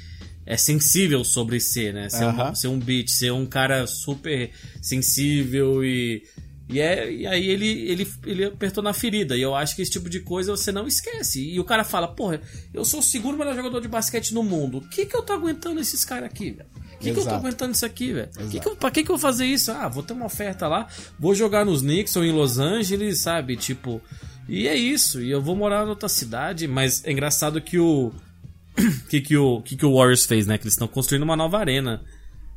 [0.47, 2.09] É sensível sobre ser, né?
[2.09, 2.51] Ser, Aham.
[2.51, 4.51] um, ser um bitch, ser um cara super
[4.83, 6.23] sensível e.
[6.73, 9.37] E, é, e aí ele, ele, ele apertou na ferida.
[9.37, 11.43] E eu acho que esse tipo de coisa você não esquece.
[11.43, 12.41] E o cara fala, porra,
[12.73, 14.79] eu sou o segundo melhor jogador de basquete no mundo.
[14.79, 16.69] O que que eu tô aguentando esses caras aqui, velho?
[16.95, 18.29] O que, que eu tô aguentando isso aqui, velho?
[18.51, 19.73] Que que eu- Pra que, que eu vou fazer isso?
[19.73, 20.87] Ah, vou ter uma oferta lá,
[21.19, 23.57] vou jogar nos Knicks ou em Los Angeles, sabe?
[23.57, 24.03] Tipo.
[24.47, 25.21] E é isso.
[25.23, 26.69] E eu vou morar em outra cidade.
[26.69, 28.13] Mas é engraçado que o.
[29.09, 30.59] que, que, o, que, que o Warriors fez, né?
[30.59, 32.03] Que eles estão construindo uma nova arena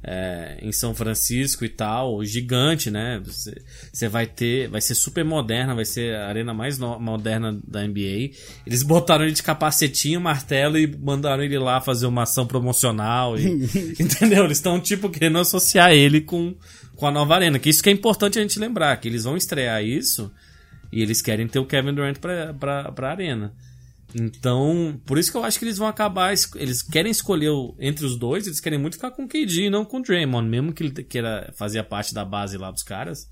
[0.04, 3.22] é, em São Francisco e tal, gigante, né?
[3.24, 3.62] Você,
[3.92, 7.88] você vai ter, vai ser super moderna, vai ser a arena mais no- moderna da
[7.88, 8.32] NBA.
[8.68, 13.38] Eles botaram ele de capacetinho, martelo e mandaram ele lá fazer uma ação promocional.
[13.40, 13.48] E,
[13.98, 14.44] entendeu?
[14.44, 16.54] Eles estão tipo querendo associar ele com,
[16.98, 17.58] com a nova arena.
[17.58, 20.30] Que isso que é importante a gente lembrar, que eles vão estrear isso
[20.92, 23.54] e eles querem ter o Kevin Durant pra, pra, pra arena.
[24.16, 26.34] Então, por isso que eu acho que eles vão acabar.
[26.34, 29.64] es- Eles querem escolher o- entre os dois, eles querem muito ficar com o KD
[29.66, 32.84] e não com o Draymond, mesmo que ele queira fazia parte da base lá dos
[32.84, 33.28] caras.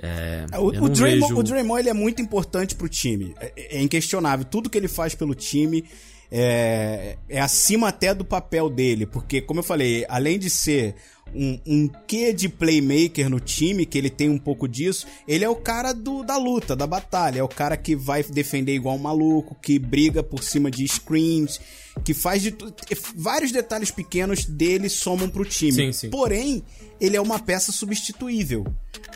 [0.00, 3.34] É, O, eu o não Draymond, vejo- o Draymond ele é muito importante pro time.
[3.40, 4.44] É, é inquestionável.
[4.44, 5.84] Tudo que ele faz pelo time
[6.30, 9.06] é, é acima até do papel dele.
[9.06, 10.94] Porque, como eu falei, além de ser
[11.34, 15.48] um, um quê de playmaker no time, que ele tem um pouco disso, ele é
[15.48, 17.40] o cara do, da luta, da batalha.
[17.40, 21.60] É o cara que vai defender igual um maluco, que briga por cima de screens,
[22.04, 22.74] que faz de tudo.
[23.14, 25.72] Vários detalhes pequenos dele somam pro time.
[25.72, 26.10] Sim, sim.
[26.10, 26.62] Porém,
[27.00, 28.66] ele é uma peça substituível.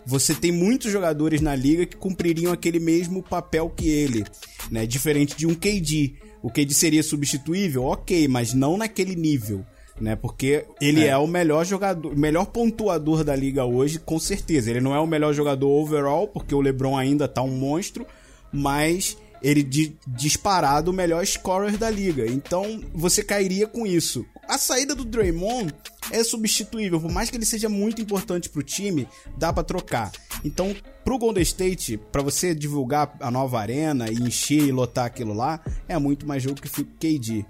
[0.04, 4.24] Você tem muitos jogadores na liga que cumpririam aquele mesmo papel que ele,
[4.70, 4.86] né?
[4.86, 6.14] Diferente de um KD.
[6.42, 9.64] O KD seria substituível, ok, mas não naquele nível,
[10.02, 10.16] né?
[10.16, 11.16] Porque ele é, É.
[11.16, 14.68] o melhor jogador, melhor pontuador da liga hoje, com certeza.
[14.70, 18.04] Ele não é o melhor jogador overall, porque o LeBron ainda tá um monstro,
[18.52, 22.26] mas ele di- disparado o melhor scorer da liga.
[22.26, 24.24] Então, você cairia com isso.
[24.48, 25.72] A saída do Draymond
[26.10, 30.10] é substituível, por mais que ele seja muito importante pro time, dá pra trocar.
[30.44, 35.32] Então, pro Golden State, pra você divulgar a nova arena e encher e lotar aquilo
[35.32, 37.44] lá, é muito mais jogo que o KD.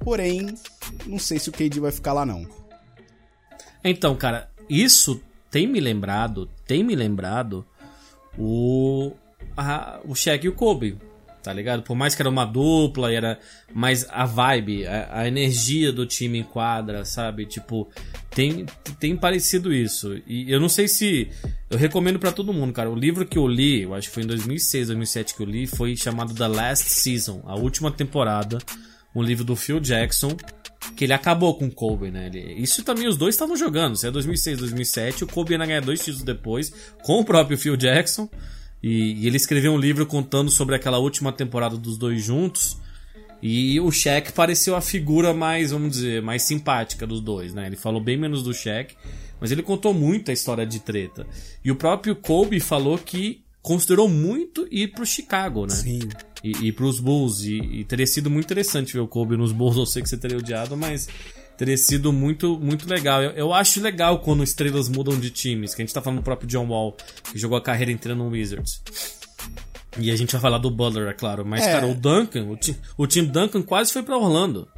[0.00, 0.54] Porém,
[1.06, 2.46] não sei se o KD vai ficar lá não.
[3.84, 7.64] Então, cara, isso tem me lembrado, tem me lembrado
[8.38, 9.12] o
[9.56, 10.98] a- o Shaq e o Kobe,
[11.42, 11.82] tá ligado?
[11.82, 13.38] Por mais que era uma dupla, era
[13.72, 17.46] mais a vibe, a, a energia do time em quadra, sabe?
[17.46, 17.88] Tipo,
[18.30, 18.66] tem
[18.98, 20.20] tem parecido isso.
[20.26, 21.30] E eu não sei se
[21.70, 22.90] eu recomendo pra todo mundo, cara.
[22.90, 25.66] O livro que eu li, eu acho que foi em 2006, 2007 que eu li,
[25.66, 28.58] foi chamado The Last Season, a última temporada,
[29.16, 30.36] um livro do Phil Jackson
[30.94, 32.26] que ele acabou com o Kobe, né?
[32.26, 33.96] Ele- isso também os dois estavam jogando.
[33.96, 37.76] Se é 2006, 2007, o Kobe ia ganhar dois títulos depois, com o próprio Phil
[37.76, 38.28] Jackson.
[38.82, 42.78] E, e ele escreveu um livro contando sobre aquela última temporada dos dois juntos.
[43.42, 47.66] E o Shaq pareceu a figura mais, vamos dizer, mais simpática dos dois, né?
[47.66, 48.94] Ele falou bem menos do Shaq,
[49.40, 51.26] mas ele contou muito a história de treta.
[51.64, 55.74] E o próprio Kobe falou que considerou muito ir pro Chicago, né?
[55.74, 55.98] Sim.
[56.44, 57.42] E, e pros Bulls.
[57.42, 59.76] E, e teria sido muito interessante ver o Kobe nos Bulls.
[59.76, 61.08] Eu sei que você teria odiado, mas
[61.58, 63.20] teria sido muito, muito legal.
[63.20, 65.74] Eu, eu acho legal quando estrelas mudam de times.
[65.74, 66.96] Que a gente tá falando do próprio John Wall,
[67.32, 68.80] que jogou a carreira inteira no Wizards.
[69.98, 71.44] E a gente vai falar do Butler, é claro.
[71.44, 71.72] Mas, É.
[71.72, 74.68] cara, o Duncan, o, ti, o time Duncan quase foi pra Orlando.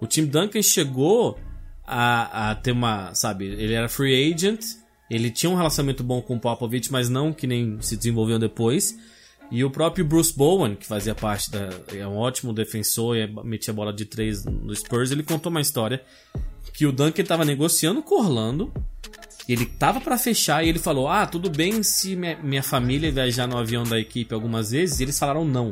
[0.00, 1.38] O time Duncan chegou
[1.86, 4.60] a, a ter uma, sabe, ele era free agent,
[5.12, 8.98] ele tinha um relacionamento bom com o Popovich, mas não que nem se desenvolveu depois.
[9.50, 11.68] E o próprio Bruce Bowen, que fazia parte da.
[11.94, 16.02] é um ótimo defensor e metia bola de três no Spurs, ele contou uma história
[16.72, 18.72] que o Duncan estava negociando com Orlando.
[19.46, 23.46] Ele tava pra fechar e ele falou: Ah, tudo bem se minha, minha família viajar
[23.46, 24.98] no avião da equipe algumas vezes.
[24.98, 25.70] E eles falaram não.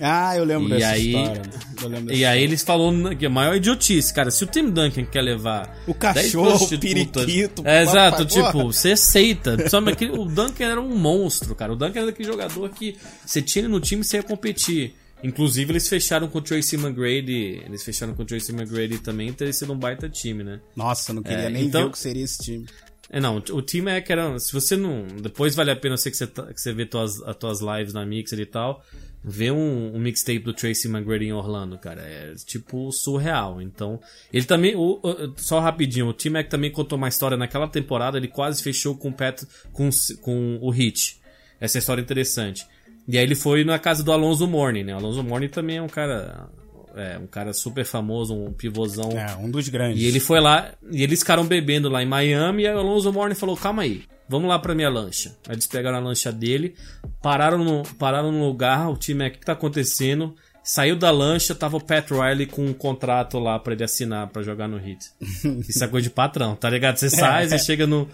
[0.00, 1.42] Ah, eu lembro E dessa aí- história.
[1.82, 4.30] Lembro dessa E aí eles falaram que a maior idiotice, cara.
[4.30, 5.74] Se o Tim Duncan quer levar.
[5.86, 9.68] O 10 cachorro, o periquito, É, exato, tipo, você aceita.
[9.70, 11.72] Só que o Duncan era um monstro, cara.
[11.72, 14.94] O Duncan era aquele jogador que você tinha ele no time e você ia competir.
[15.24, 17.62] Inclusive, eles fecharam com o Tracy McGrady.
[17.64, 20.60] Eles fecharam com o Tracy McGrady também, teria sido um baita time, né?
[20.76, 22.66] Nossa, não queria É, nem então- ver o que seria esse time.
[23.08, 24.38] É, não, o time é que era.
[24.38, 25.06] Se você não.
[25.22, 27.94] Depois vale a pena sei que você, tá- que você vê tuas, as tuas lives
[27.94, 28.84] na Mixer e tal.
[29.28, 32.00] Ver um, um mixtape do Tracy McGrady em Orlando, cara.
[32.00, 33.60] É tipo surreal.
[33.60, 33.98] Então.
[34.32, 34.76] Ele também.
[34.76, 38.18] o- o- só rapidinho, o é que também contou uma história naquela temporada.
[38.18, 41.20] Ele quase fechou com o, Pat, com, com o Hit.
[41.60, 42.64] Essa história é interessante.
[43.08, 44.94] E aí ele foi na casa do Alonso Mourning, né?
[44.94, 46.48] O Alonso Mourning também é um cara.
[46.94, 49.10] É, um cara super famoso, um pivôzão.
[49.10, 50.00] É, um dos grandes.
[50.00, 53.12] E ele foi lá, e eles ficaram bebendo lá em Miami, e aí o Alonso
[53.12, 55.36] Mourning falou, calma aí, vamos lá pra minha lancha.
[55.48, 56.74] Aí eles pegaram a lancha dele,
[57.22, 60.34] pararam no, pararam no lugar, o time é, o que tá acontecendo?
[60.62, 64.42] Saiu da lancha, tava o Pat Riley com um contrato lá pra ele assinar pra
[64.42, 64.98] jogar no Heat.
[65.68, 66.96] Isso é coisa de patrão, tá ligado?
[66.96, 68.08] Você sai, você chega no...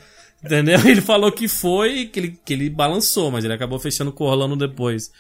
[0.45, 0.79] Entendeu?
[0.85, 4.27] Ele falou que foi, que ele, que ele balançou, mas ele acabou fechando com o
[4.27, 5.13] Orlando depois.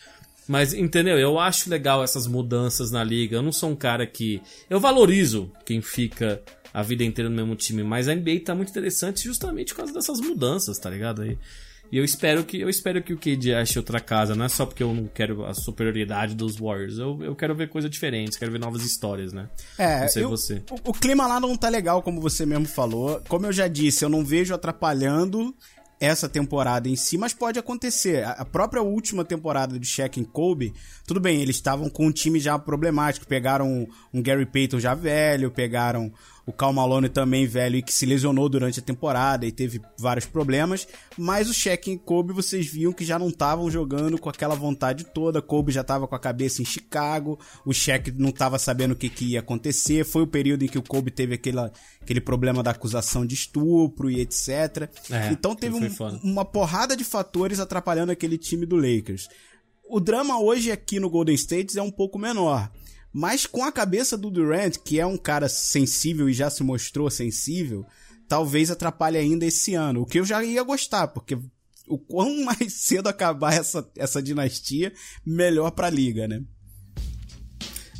[0.48, 1.16] Mas, entendeu?
[1.16, 3.36] Eu acho legal essas mudanças na liga.
[3.36, 4.42] Eu não sou um cara que.
[4.68, 8.70] Eu valorizo quem fica a vida inteira no mesmo time, mas a NBA tá muito
[8.70, 11.24] interessante justamente por causa dessas mudanças, tá ligado?
[11.24, 11.38] E,
[11.90, 14.64] e eu espero que eu espero que o KD ache outra casa, não é só
[14.64, 16.96] porque eu não quero a superioridade dos Warriors.
[16.98, 19.48] Eu, eu quero ver coisas diferentes, quero ver novas histórias, né?
[19.76, 20.62] É, não sei eu- você.
[20.70, 23.20] O, o clima lá não tá legal, como você mesmo falou.
[23.28, 25.54] Como eu já disse, eu não vejo atrapalhando
[26.00, 28.24] essa temporada em si, mas pode acontecer.
[28.24, 30.74] A própria última temporada de Shaq e Kobe,
[31.06, 33.24] tudo bem, eles estavam com um time já problemático.
[33.24, 36.12] Pegaram um, um Gary Payton já velho, pegaram
[36.44, 40.26] o Cal Malone também velho e que se lesionou durante a temporada e teve vários
[40.26, 40.88] problemas.
[41.16, 45.04] Mas o Shaq e Kobe, vocês viam que já não estavam jogando com aquela vontade
[45.04, 45.40] toda.
[45.40, 49.08] Kobe já estava com a cabeça em Chicago, o Shaq não estava sabendo o que,
[49.08, 50.04] que ia acontecer.
[50.04, 54.10] Foi o período em que o Kobe teve aquela, aquele problema da acusação de estupro
[54.10, 54.90] e etc.
[55.10, 55.80] É, então teve um-
[56.24, 59.28] uma porrada de fatores atrapalhando aquele time do Lakers.
[59.88, 62.70] O drama hoje aqui no Golden State é um pouco menor.
[63.12, 67.10] Mas com a cabeça do Durant, que é um cara sensível e já se mostrou
[67.10, 67.84] sensível,
[68.26, 70.02] talvez atrapalhe ainda esse ano.
[70.02, 71.38] O que eu já ia gostar, porque
[71.86, 74.92] o quão mais cedo acabar essa, essa dinastia,
[75.24, 76.42] melhor pra liga, né?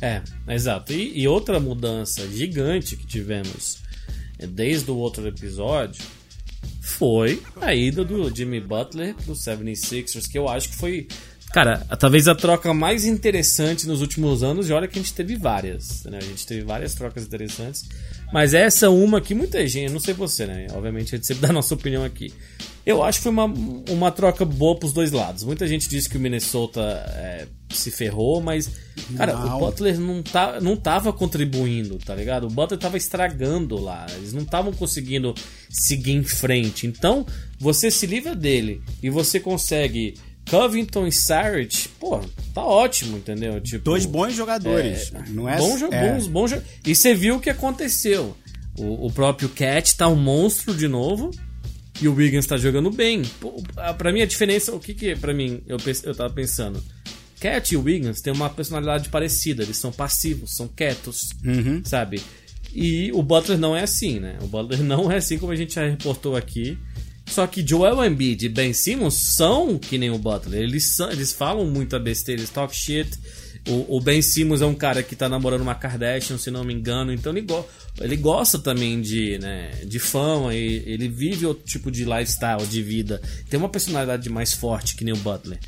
[0.01, 0.91] É, exato.
[0.91, 3.81] E, e outra mudança gigante que tivemos
[4.39, 6.03] é, desde o outro episódio
[6.81, 11.07] foi a ida do Jimmy Butler pro 76ers, que eu acho que foi,
[11.53, 15.35] cara, talvez a troca mais interessante nos últimos anos, e olha que a gente teve
[15.35, 16.17] várias, né?
[16.17, 17.87] A gente teve várias trocas interessantes,
[18.33, 20.65] mas essa uma que muita gente, não sei você, né?
[20.73, 22.33] Obviamente a gente sempre dá a nossa opinião aqui.
[22.83, 25.43] Eu acho que foi uma, uma troca boa pros dois lados.
[25.43, 28.69] Muita gente disse que o Minnesota é, se ferrou, mas,
[29.15, 29.55] cara, Não.
[29.55, 32.47] o Butler não, tá, não tava contribuindo, tá ligado?
[32.47, 34.05] O Butler tava estragando lá.
[34.15, 35.33] Eles não estavam conseguindo
[35.69, 36.87] seguir em frente.
[36.87, 37.25] Então,
[37.59, 40.15] você se livra dele e você consegue
[40.49, 42.19] Covington e Saric, pô,
[42.53, 43.59] tá ótimo, entendeu?
[43.61, 45.11] Tipo, Dois bons jogadores.
[45.29, 46.51] não é, bons, é, bons, bons
[46.85, 48.35] E você viu o que aconteceu.
[48.77, 51.31] O, o próprio Cat tá um monstro de novo.
[52.01, 53.21] E o Wiggins tá jogando bem.
[53.39, 56.83] Pô, a- pra mim, a diferença, o que que, pra mim, eu, eu tava pensando.
[57.39, 59.63] Cat e o Wiggins têm uma personalidade parecida.
[59.63, 61.81] Eles são passivos, são quietos, Uhum.
[61.85, 62.21] sabe?
[62.73, 64.37] E o Butler não é assim, né?
[64.41, 66.77] O Butler não é assim como a gente já reportou aqui.
[67.25, 70.61] Só que Joel Embiid e Ben Simmons são que nem o Butler.
[70.61, 73.09] Eles, são, eles falam muita besteira, eles talk shit.
[73.67, 76.73] O, o Ben Simmons é um cara que tá namorando uma Kardashian, se não me
[76.73, 77.13] engano.
[77.13, 77.65] Então ele, go
[77.99, 82.81] ele gosta também de, né, de fama e ele vive outro tipo de lifestyle, de
[82.81, 83.21] vida.
[83.49, 85.59] Tem uma personalidade mais forte que nem o Butler.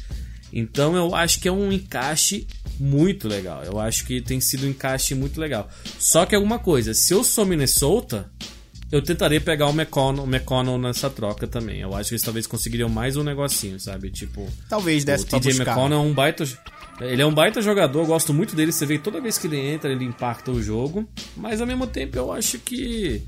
[0.52, 2.48] Então eu acho que é um encaixe
[2.80, 3.64] muito legal.
[3.64, 5.70] Eu acho que tem sido um encaixe muito legal.
[5.98, 8.30] Só que alguma coisa, se eu sou Minnesota,
[8.96, 11.82] eu tentaria pegar o McConnell, o McConnell nessa troca também.
[11.82, 14.10] Eu acho que eles talvez conseguiriam mais um negocinho, sabe?
[14.10, 15.72] Tipo, Talvez o desse pra TJ buscar.
[15.72, 16.46] McConnell é um baita.
[17.02, 18.72] Ele é um baita jogador, eu gosto muito dele.
[18.72, 21.06] Você vê toda vez que ele entra, ele impacta o jogo.
[21.36, 23.22] Mas ao mesmo tempo, eu acho que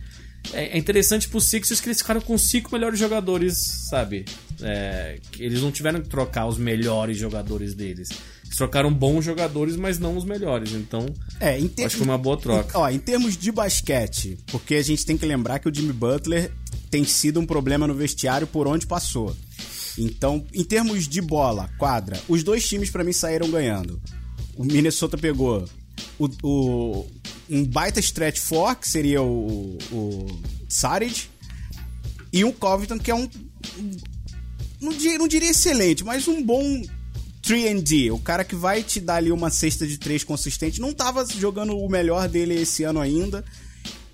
[0.54, 3.58] é é interessante pro Sixers que eles ficaram com cinco melhores jogadores,
[3.90, 4.26] sabe?
[4.62, 8.10] É, eles não tiveram que trocar os melhores jogadores deles.
[8.46, 10.72] Eles trocaram bons jogadores, mas não os melhores.
[10.72, 11.06] Então,
[11.40, 12.80] É, em ter- acho que foi uma boa troca.
[12.80, 16.52] Ó, em termos de basquete, porque a gente tem que lembrar que o Jimmy Butler
[16.90, 19.36] tem sido um problema no vestiário por onde passou.
[19.98, 24.00] Então, em termos de bola, quadra, os dois times pra mim saíram ganhando.
[24.56, 25.66] O Minnesota pegou
[26.18, 27.06] o, o-
[27.50, 30.40] um baita stretch four, que seria o, o
[32.32, 33.30] e um Covington, que é um.
[34.80, 36.82] Não diria, não diria excelente, mas um bom
[37.42, 38.12] 3D.
[38.12, 40.82] O cara que vai te dar ali uma cesta de três consistente.
[40.82, 43.44] Não tava jogando o melhor dele esse ano ainda.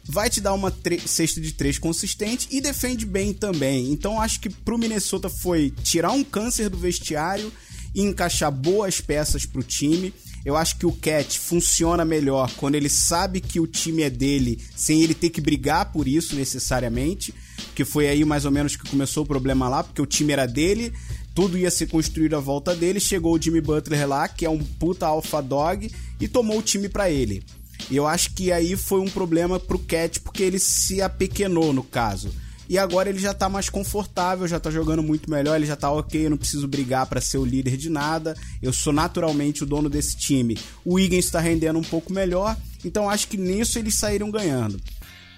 [0.05, 0.73] Vai te dar uma
[1.05, 3.91] cesta de três consistente e defende bem também.
[3.91, 7.51] Então acho que pro Minnesota foi tirar um câncer do vestiário
[7.95, 10.13] e encaixar boas peças pro time.
[10.45, 14.59] Eu acho que o Cat funciona melhor quando ele sabe que o time é dele,
[14.75, 17.33] sem ele ter que brigar por isso necessariamente.
[17.73, 20.45] Que foi aí mais ou menos que começou o problema lá, porque o time era
[20.45, 20.91] dele,
[21.33, 22.99] tudo ia ser construído à volta dele.
[22.99, 26.89] Chegou o Jimmy Butler lá, que é um puta alpha dog, e tomou o time
[26.89, 27.43] pra ele.
[27.89, 31.83] E eu acho que aí foi um problema pro Cat, porque ele se apequenou no
[31.83, 32.33] caso.
[32.73, 35.91] E agora ele já tá mais confortável, já tá jogando muito melhor, ele já tá
[35.91, 38.35] ok, eu não preciso brigar pra ser o líder de nada.
[38.63, 40.57] Eu sou naturalmente o dono desse time.
[40.83, 44.81] O Higgins tá rendendo um pouco melhor, então acho que nisso eles saíram ganhando.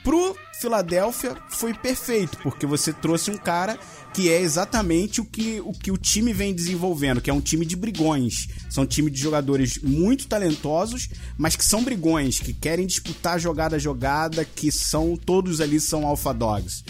[0.02, 3.78] Pro Philadelphia foi perfeito, porque você trouxe um cara
[4.14, 7.66] que é exatamente o que, o que o time vem desenvolvendo, que é um time
[7.66, 8.48] de brigões.
[8.70, 13.76] São um time de jogadores muito talentosos, mas que são brigões, que querem disputar jogada
[13.76, 16.82] a jogada, que são todos ali são alpha dogs.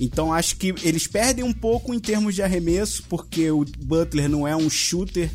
[0.00, 4.46] Então acho que eles perdem um pouco em termos de arremesso, porque o Butler não
[4.46, 5.30] é um shooter,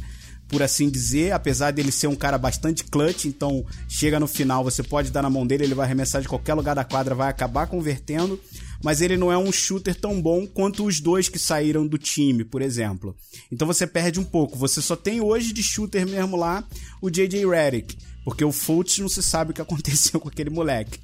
[0.52, 4.84] por assim dizer, apesar dele ser um cara bastante clutch, então chega no final, você
[4.84, 7.67] pode dar na mão dele, ele vai arremessar de qualquer lugar da quadra, vai acabar
[7.67, 8.38] convertendo,
[8.84, 12.43] mas ele não é um shooter tão bom quanto os dois que saíram do time,
[12.43, 13.15] por exemplo.
[13.50, 14.58] Então você perde um pouco.
[14.58, 16.67] Você só tem hoje de shooter mesmo lá
[17.02, 21.00] o JJ Redick, porque o Fultz não se sabe o que aconteceu com aquele moleque.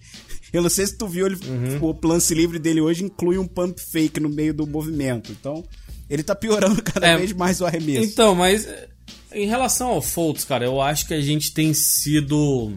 [0.53, 1.37] Eu não sei se tu viu, ele,
[1.81, 5.31] o lance livre dele hoje inclui um pump fake no meio do movimento.
[5.31, 5.63] Então,
[6.09, 8.05] ele tá piorando cada É, vez mais o arremesso.
[8.05, 8.87] Então, mas eh,
[9.33, 12.73] em relação ao Fultz, cara, eu acho que a gente tem sido.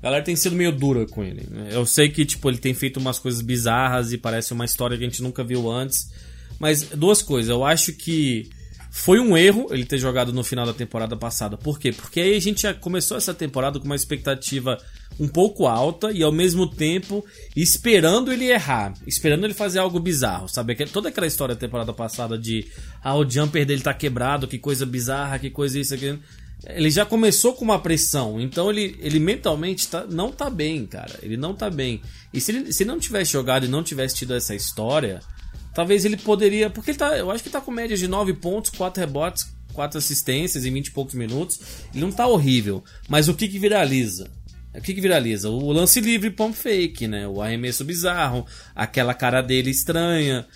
[0.00, 1.46] A galera tem sido meio dura com ele.
[1.48, 1.68] né?
[1.70, 5.04] Eu sei que, tipo, ele tem feito umas coisas bizarras e parece uma história que
[5.04, 6.10] a gente nunca viu antes.
[6.58, 7.50] Mas duas coisas.
[7.50, 8.48] Eu acho que
[8.94, 11.56] foi um erro ele ter jogado no final da temporada passada.
[11.56, 11.92] Por quê?
[11.92, 14.76] Porque aí a gente já começou essa temporada com uma expectativa
[15.18, 17.24] um pouco alta e ao mesmo tempo
[17.56, 20.76] esperando ele errar, esperando ele fazer algo bizarro, sabe?
[20.86, 22.66] Toda aquela história da temporada passada de
[23.02, 26.18] ah, o jumper dele tá quebrado, que coisa bizarra, que coisa isso, aquilo.
[26.66, 31.18] Ele já começou com uma pressão, então ele, ele mentalmente tá, não tá bem, cara.
[31.22, 32.02] Ele não tá bem.
[32.32, 35.20] E se ele, se ele não tivesse jogado e não tivesse tido essa história,
[35.74, 36.70] talvez ele poderia.
[36.70, 37.16] Porque ele tá.
[37.16, 40.86] Eu acho que tá com média de 9 pontos, 4 rebotes, 4 assistências em 20
[40.86, 41.60] e poucos minutos.
[41.92, 42.82] Ele não tá horrível.
[43.08, 44.30] Mas o que que viraliza?
[44.74, 45.50] O que que viraliza?
[45.50, 47.28] O lance livre pump fake, né?
[47.28, 50.46] O arremesso bizarro, aquela cara dele estranha.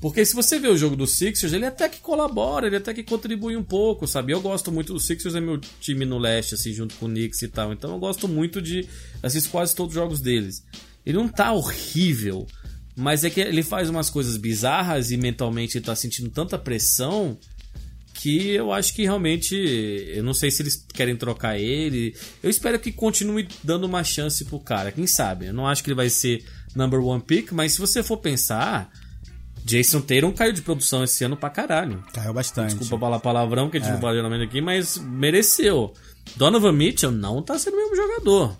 [0.00, 3.02] Porque se você vê o jogo do Sixers, ele até que colabora, ele até que
[3.02, 4.32] contribui um pouco, sabe?
[4.32, 7.40] Eu gosto muito do Sixers, é meu time no leste, assim, junto com o Knicks
[7.42, 7.72] e tal.
[7.72, 8.86] Então eu gosto muito de
[9.22, 10.62] assistir quase todos os jogos deles.
[11.06, 12.46] Ele não tá horrível,
[12.96, 17.38] mas é que ele faz umas coisas bizarras e mentalmente ele tá sentindo tanta pressão
[18.14, 19.54] que eu acho que realmente.
[20.14, 22.16] Eu não sei se eles querem trocar ele.
[22.42, 24.92] Eu espero que continue dando uma chance pro cara.
[24.92, 25.46] Quem sabe?
[25.46, 28.90] Eu não acho que ele vai ser number one pick, mas se você for pensar.
[29.66, 32.04] Jason Tatum caiu de produção esse ano pra caralho.
[32.12, 32.74] Caiu bastante.
[32.76, 35.94] Desculpa falar palavrão, que a gente não fala geralmente aqui, mas mereceu.
[36.36, 38.58] Donovan Mitchell não tá sendo o mesmo jogador.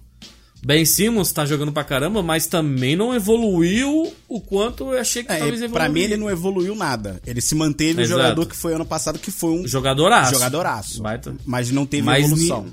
[0.64, 5.30] Ben Simmons tá jogando pra caramba, mas também não evoluiu o quanto eu achei que
[5.32, 5.74] É, talvez evoluiu.
[5.74, 7.20] pra mim ele não evoluiu nada.
[7.26, 8.20] Ele se manteve o Exato.
[8.22, 10.32] jogador que foi ano passado, que foi um Jogadoraço.
[10.32, 11.02] jogadoraço.
[11.02, 11.36] Baita.
[11.44, 12.64] Mas não teve Mas evolução.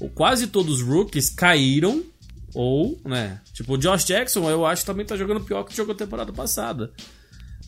[0.00, 2.02] ni- Quase todos os rookies caíram,
[2.54, 3.40] ou, né?
[3.52, 6.92] Tipo, o Josh Jackson, eu acho que também tá jogando pior que jogou temporada passada.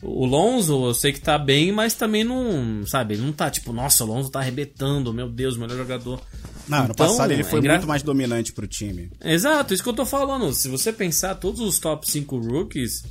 [0.01, 4.03] O Lonzo, eu sei que tá bem, mas também não, sabe, não tá tipo, nossa,
[4.03, 6.19] o Lonzo tá arrebentando, meu Deus, o melhor jogador.
[6.71, 9.11] Não, ano Então, passado ele é foi engra- muito mais dominante pro time.
[9.23, 10.51] Exato, isso que eu tô falando.
[10.53, 13.03] Se você pensar, todos os top 5 rookies,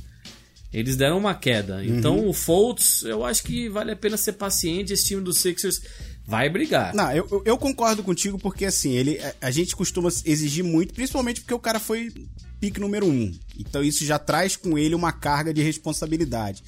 [0.73, 1.83] eles deram uma queda.
[1.85, 4.93] Então o Fultz, eu acho que vale a pena ser paciente.
[4.93, 5.81] Esse time do Sixers
[6.25, 6.93] vai brigar.
[6.93, 11.41] Não, eu, eu- concordo contigo porque assim, ele, a, a gente costuma exigir muito, principalmente
[11.41, 12.11] porque o cara foi
[12.59, 13.31] pique número um.
[13.59, 16.63] Então isso já traz com ele uma carga de responsabilidade.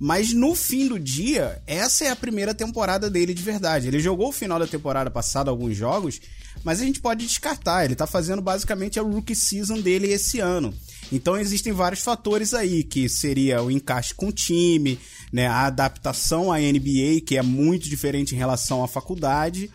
[0.00, 3.86] Mas no fim do dia, essa é a primeira temporada dele de verdade.
[3.86, 6.18] Ele jogou o final da temporada passada alguns jogos,
[6.64, 7.84] mas a gente pode descartar.
[7.84, 10.72] Ele tá fazendo basicamente a rookie season dele esse ano.
[11.12, 14.98] Então existem vários fatores aí, que seria o encaixe com o time,
[15.30, 19.70] né, a adaptação à NBA, que é muito diferente em relação à faculdade,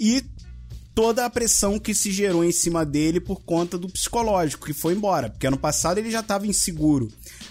[0.00, 0.24] e
[0.92, 4.94] toda a pressão que se gerou em cima dele por conta do psicológico, que foi
[4.94, 5.30] embora.
[5.30, 7.08] Porque ano passado ele já estava inseguro.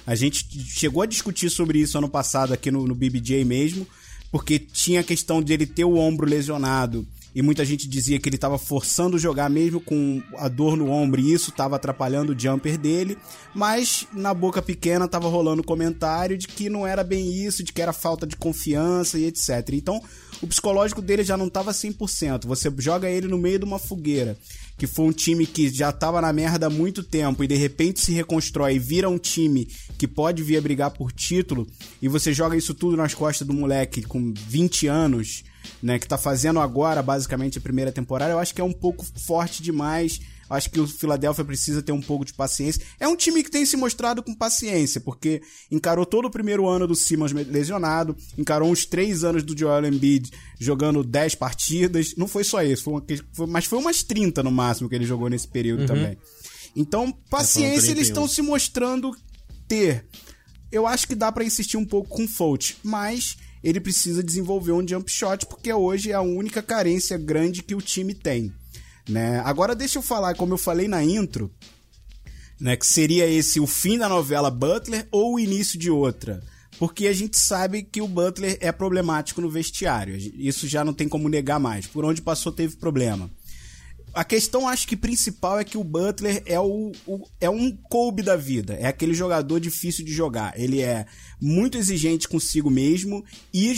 [0.08, 3.86] A gente chegou a discutir sobre isso ano passado aqui no, no BBJ mesmo,
[4.32, 7.06] porque tinha a questão de ele ter o ombro lesionado.
[7.36, 11.22] E muita gente dizia que ele estava forçando jogar mesmo com a dor no ombro
[11.22, 13.18] e isso estava atrapalhando o jumper dele.
[13.54, 17.82] Mas na boca pequena estava rolando comentário de que não era bem isso, de que
[17.82, 19.50] era falta de confiança e etc.
[19.74, 20.02] Então
[20.42, 22.46] o psicológico dele já não estava 100%.
[22.48, 24.36] Você joga ele no meio de uma fogueira,
[24.78, 28.00] que foi um time que já estava na merda há muito tempo e de repente
[28.00, 29.68] se reconstrói e vira um time
[29.98, 31.68] que pode vir a brigar por título,
[32.02, 35.44] e você joga isso tudo nas costas do moleque com 20 anos,
[35.82, 39.04] né, que tá fazendo agora basicamente a primeira temporada, eu acho que é um pouco
[39.04, 40.22] forte demais.
[40.50, 42.82] Acho que o Philadelphia precisa ter um pouco de paciência.
[43.00, 45.42] É um time que tem se mostrado com paciência, porque
[45.72, 50.32] encarou todo o primeiro ano do Simmons lesionado, encarou uns três anos do Joel Embiid
[50.60, 52.16] jogando 10 partidas.
[52.16, 55.06] Não foi só isso, foi uma, foi, mas foi umas 30 no máximo que ele
[55.06, 56.18] jogou nesse período também.
[56.76, 58.10] Então, paciência eles 31.
[58.10, 59.12] estão se mostrando
[59.68, 60.06] ter.
[60.72, 64.72] Eu acho que dá pra insistir um pouco com o Folt, mas ele precisa desenvolver
[64.72, 68.54] um jump shot, porque hoje é a única carência grande que o time tem.
[69.08, 69.40] Né?
[69.46, 71.52] Agora deixa eu falar, como eu falei na intro,
[72.60, 76.44] né, que seria esse o fim da novela Butler ou o início de outra.
[76.80, 80.16] Porque a gente sabe que o Butler é problemático no vestiário.
[80.16, 81.88] Isso já não tem como negar mais.
[81.88, 83.32] Por onde passou teve problema.
[84.14, 88.22] A questão, acho que principal é que o Butler é, o, o- é um Kobe
[88.22, 88.76] da vida.
[88.76, 90.54] É aquele jogador difícil de jogar.
[90.60, 91.08] Ele é
[91.42, 93.72] muito exigente consigo mesmo e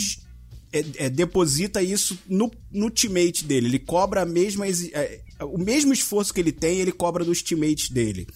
[0.72, 3.66] é- é, deposita isso no, no teammate dele.
[3.66, 7.90] Ele cobra a mesma, é, o mesmo esforço que ele tem, ele cobra dos teammates
[7.90, 8.26] dele.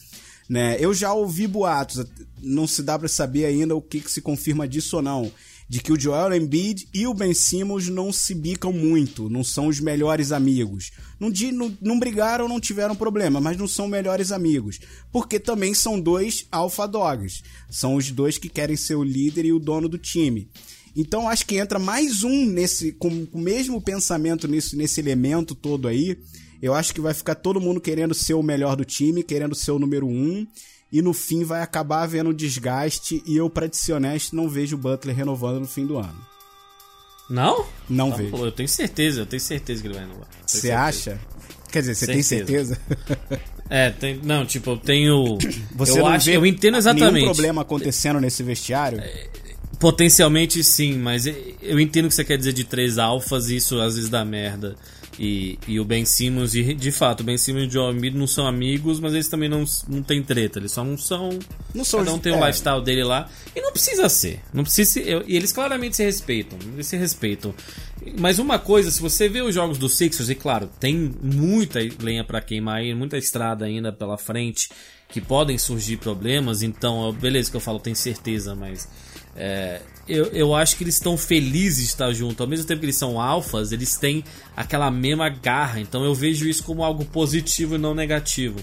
[0.48, 0.76] Né?
[0.78, 2.04] Eu já ouvi boatos,
[2.42, 5.32] não se dá pra saber ainda o que, que se confirma disso ou não,
[5.66, 9.68] de que o Joel Embiid e o Ben Simmons não se bicam muito, não são
[9.68, 10.90] os melhores amigos.
[11.18, 14.78] Não, não, não brigaram, não tiveram problema, mas não são melhores amigos.
[15.10, 17.42] Porque também são dois alpha dogs.
[17.70, 20.50] São os dois que querem ser o líder e o dono do time.
[20.96, 25.88] Então acho que entra mais um nesse com o mesmo pensamento nisso, nesse elemento todo
[25.88, 26.16] aí.
[26.62, 29.72] Eu acho que vai ficar todo mundo querendo ser o melhor do time, querendo ser
[29.72, 30.46] o número um.
[30.90, 33.22] E no fim vai acabar havendo desgaste.
[33.26, 36.16] E eu, pra ser honesto, não vejo o Butler renovando no fim do ano.
[37.28, 37.66] Não?
[37.88, 38.30] Não Tá, vejo.
[38.30, 40.28] pô, eu tenho certeza, eu tenho certeza que ele vai renovar.
[40.46, 41.18] Você acha?
[41.72, 42.78] Quer dizer, você tem Certeza.
[43.68, 45.38] É, tem, não, tipo, eu tenho.
[45.74, 47.12] Você eu não acho, vê eu entendo exatamente.
[47.14, 49.00] nenhum problema acontecendo nesse vestiário?
[49.78, 53.80] Potencialmente sim, mas eu entendo o que você quer dizer de três alfas, e isso
[53.80, 54.76] às vezes dá merda.
[55.18, 58.16] E, e o Ben Simmons, e de fato, o Ben Simmons e o Joel Embiid
[58.16, 61.38] não são amigos, mas eles também não, não têm treta, eles só não são.
[61.72, 62.46] Não são cada um tem o é.
[62.46, 63.28] lifestyle dele lá.
[63.54, 64.40] E não precisa ser.
[64.52, 66.58] Não precisa ser, eu- E eles claramente se respeitam.
[66.72, 67.54] Eles se respeitam.
[68.18, 72.24] Mas uma coisa, se você vê os jogos do Sixers, e claro, tem muita lenha
[72.24, 74.68] pra queimar aí, muita estrada ainda pela frente,
[75.08, 78.88] que podem surgir problemas, então, beleza que eu falo, tenho certeza, mas.
[79.36, 82.42] É, eu, eu acho que eles estão felizes de estar junto.
[82.42, 84.24] Ao mesmo tempo que eles são alfas, eles têm
[84.56, 85.80] aquela mesma garra.
[85.80, 88.60] Então eu vejo isso como algo positivo e não negativo.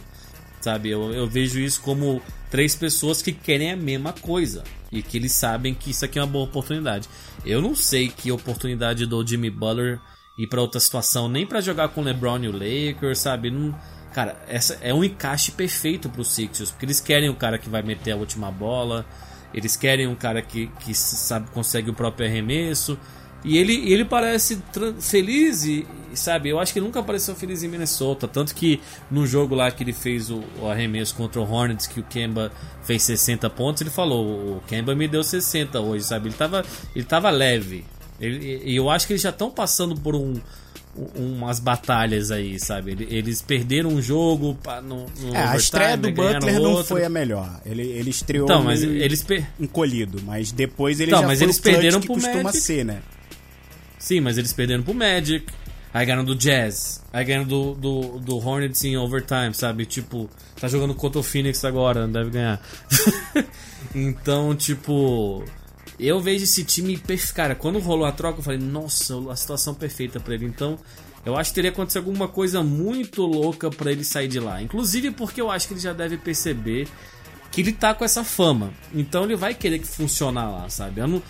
[0.61, 0.89] Sabe?
[0.89, 4.63] Eu, eu vejo isso como três pessoas que querem a mesma coisa.
[4.91, 7.09] E que eles sabem que isso aqui é uma boa oportunidade.
[7.45, 9.99] Eu não sei que oportunidade do Jimmy Butler
[10.37, 13.49] ir pra outra situação, nem pra jogar com o LeBron e o Lakers, sabe?
[13.49, 13.73] Não,
[14.13, 16.71] cara, essa é um encaixe perfeito pro Sixers.
[16.71, 19.05] Porque eles querem o cara que vai meter a última bola.
[19.53, 22.97] Eles querem um cara que, que sabe, consegue o próprio arremesso.
[23.43, 24.61] E ele, ele parece
[24.99, 28.27] feliz e, sabe, eu acho que ele nunca pareceu feliz em Minnesota.
[28.27, 28.79] Tanto que
[29.09, 32.51] no jogo lá que ele fez o, o arremesso contra o Hornets, que o Kemba
[32.83, 36.27] fez 60 pontos, ele falou: o Kemba me deu 60 hoje, sabe?
[36.29, 36.63] Ele tava,
[36.95, 37.83] ele tava leve.
[38.19, 40.39] E eu acho que eles já estão passando por um-
[41.15, 42.91] umas batalhas aí, sabe?
[42.91, 46.85] Ele- Eles perderam um jogo no, no É, a estreia do ganharam Butler não outro.
[46.85, 47.61] foi a melhor.
[47.65, 49.45] Ele, ele estreou Então, mas meio eles per...
[49.59, 52.59] encolhido, mas depois ele Então, já mas foi eles o perderam que pro costuma Magic.
[52.61, 53.01] ser, né?
[53.97, 55.45] Sim, mas eles perderam pro Magic.
[55.93, 57.03] Aí ganharam do Jazz.
[57.11, 59.85] Aí ganharam do, do, do Hornets em overtime, sabe?
[59.85, 60.29] Tipo,
[60.59, 62.61] tá jogando contra o Phoenix agora, não deve ganhar.
[63.93, 65.43] então, tipo.
[66.01, 66.99] Eu vejo esse time.
[67.35, 70.45] Cara, quando rolou a troca, eu falei, nossa, a situação perfeita para ele.
[70.45, 70.79] Então,
[71.23, 74.61] eu acho que teria acontecido alguma coisa muito louca para ele sair de lá.
[74.61, 76.87] Inclusive porque eu acho que ele já deve perceber
[77.51, 78.73] que ele tá com essa fama.
[78.93, 81.01] Então ele vai querer que funcionar lá, sabe?
[81.01, 81.21] Não...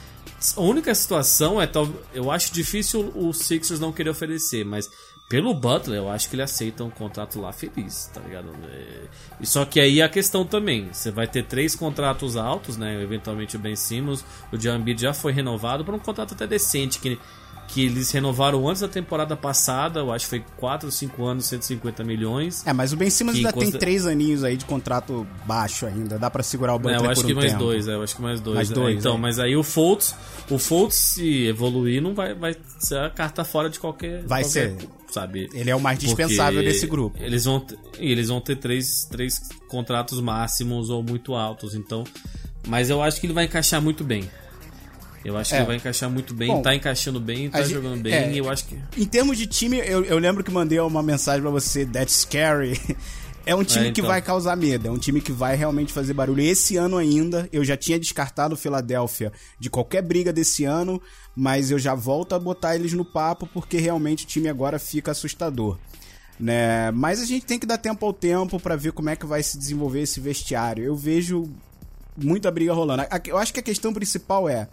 [0.55, 1.69] A única situação é.
[2.13, 4.89] Eu acho difícil o Sixers não querer oferecer, mas
[5.31, 8.49] pelo Butler, eu acho que ele aceita um contrato lá feliz, tá ligado?
[8.69, 9.03] É...
[9.39, 13.01] E só que aí a questão também, você vai ter três contratos altos, né?
[13.01, 17.17] Eventualmente o Ben Simmons, o Jambi já foi renovado por um contrato até decente, que
[17.73, 21.45] que eles renovaram antes da temporada passada, eu acho que foi 4 ou 5 anos,
[21.45, 22.67] 150 milhões.
[22.67, 26.29] É, mas o Ben Simmons ainda tem 3 aninhos aí de contrato baixo ainda, dá
[26.29, 27.63] para segurar o Butler é, eu acho que um mais tempo.
[27.63, 28.55] dois, é, eu acho que mais dois.
[28.55, 29.17] Mais é, dois, então, é.
[29.17, 30.13] mas aí o Fultz,
[30.49, 34.77] o Fultz se evoluir não vai, vai ser a carta fora de qualquer Vai qualquer,
[34.77, 34.89] ser.
[35.09, 35.49] sabe?
[35.53, 37.17] Ele é o mais dispensável Porque desse grupo.
[37.21, 42.03] Eles vão ter, e eles vão ter três, três contratos máximos ou muito altos, então,
[42.67, 44.29] mas eu acho que ele vai encaixar muito bem.
[45.23, 45.59] Eu acho É.
[45.59, 48.33] que vai encaixar muito bem, Bom, tá encaixando bem, tá gente- jogando bem, é.
[48.35, 51.51] eu acho que Em termos de time, eu, eu lembro que mandei uma mensagem pra
[51.51, 52.79] você, That's Scary.
[53.43, 54.07] É um time É, que então.
[54.11, 56.43] vai causar medo, é um time que vai realmente fazer barulho.
[56.43, 61.01] Esse ano ainda, eu já tinha descartado o Philadelphia de qualquer briga desse ano,
[61.35, 65.09] mas eu já volto a botar eles no papo porque realmente o time agora fica
[65.09, 65.79] assustador.
[66.39, 66.91] Né?
[66.91, 69.41] Mas a gente tem que dar tempo ao tempo pra ver como é que vai
[69.41, 70.83] se desenvolver esse vestiário.
[70.83, 71.49] Eu vejo
[72.15, 73.03] muita briga rolando.
[73.27, 74.67] Eu acho que a questão principal é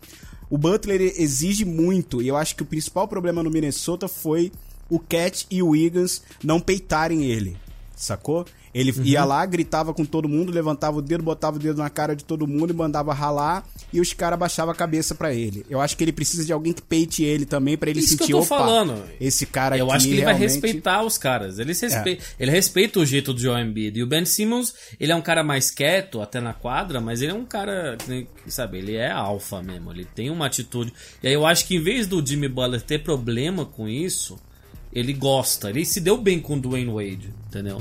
[0.50, 4.52] o Butler exige muito e eu acho que o principal problema no Minnesota foi
[4.88, 7.56] o Cat e o Wiggins não peitarem ele,
[7.94, 8.46] sacou?
[8.74, 12.14] Ele ia lá, gritava com todo mundo, levantava o dedo, botava o dedo na cara
[12.14, 15.64] de todo mundo e mandava ralar e os caras baixavam a cabeça pra ele.
[15.70, 18.24] Eu acho que ele precisa de alguém que peite ele também pra ele Isso que
[18.24, 19.02] sentir eu tô opa, falando.
[19.20, 21.58] esse cara Eu aqui acho que ele vai realmente- respeitar os caras.
[21.58, 22.18] Ele, se É.
[22.38, 23.98] ele respeita o jeito do Joel Embiid.
[23.98, 27.32] E o Ben Simmons, ele é um cara mais quieto, até na quadra, mas ele
[27.32, 29.90] é um cara, que que, sabe, ele é alfa mesmo.
[29.92, 30.92] Ele tem uma atitude.
[31.22, 34.38] E aí eu acho que em vez do Jimmy Butler ter problema com isso,
[34.92, 35.70] ele gosta.
[35.70, 37.80] Ele se deu bem com o Dwayne Wade, entendeu?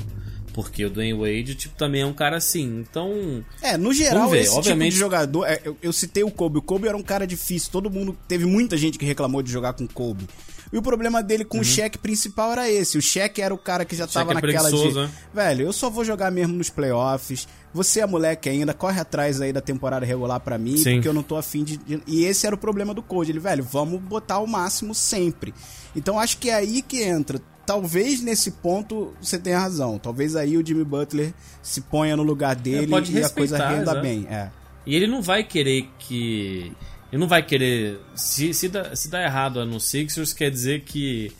[0.58, 2.80] Porque o Dwayne Wade, tipo, também é um cara assim.
[2.80, 5.44] Então, É, no geral, ver, esse obviamente- tipo de jogador.
[5.46, 6.58] é, eu, eu citei o Kobe.
[6.58, 7.70] O Kobe era um cara difícil.
[7.70, 8.18] Todo mundo.
[8.26, 10.26] Teve muita gente que reclamou de jogar com o Kobe.
[10.72, 12.98] E o problema dele com o cheque principal era esse.
[12.98, 14.92] O cheque era o cara que já tava é naquela de.
[14.94, 15.08] né?
[15.32, 17.46] Velho, eu só vou jogar mesmo nos playoffs.
[17.72, 20.94] Você é moleque ainda, corre atrás aí da temporada regular pra mim, Sim.
[20.94, 22.02] porque eu não tô afim de, de.
[22.04, 23.30] E esse era o problema do Code.
[23.30, 25.54] Ele, velho, vamos botar o máximo sempre.
[25.94, 27.40] Então acho que é aí que entra.
[27.68, 29.98] Talvez nesse ponto você tenha razão.
[29.98, 33.58] Talvez aí o Jimmy Butler se ponha no lugar dele É, pode e a coisa
[33.68, 34.26] renda bem.
[34.30, 34.48] É.
[34.86, 36.72] E ele não vai querer que.
[37.12, 38.00] Ele não vai querer.
[38.14, 41.30] Se, se, dá, se dá errado no Sixers, quer dizer que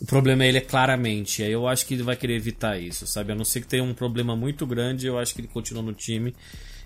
[0.00, 1.44] o problema é ele é claramente.
[1.44, 3.30] Aí eu acho que ele vai querer evitar isso, sabe?
[3.30, 5.92] A não ser que tenha um problema muito grande, eu acho que ele continua no
[5.92, 6.34] time.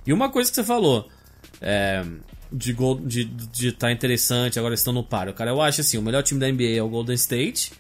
[0.07, 1.09] E uma coisa que você falou.
[1.59, 2.05] É,
[2.53, 5.33] de estar de, de tá interessante, agora estão no páreo.
[5.33, 7.73] Cara, eu acho assim, o melhor time da NBA é o Golden State.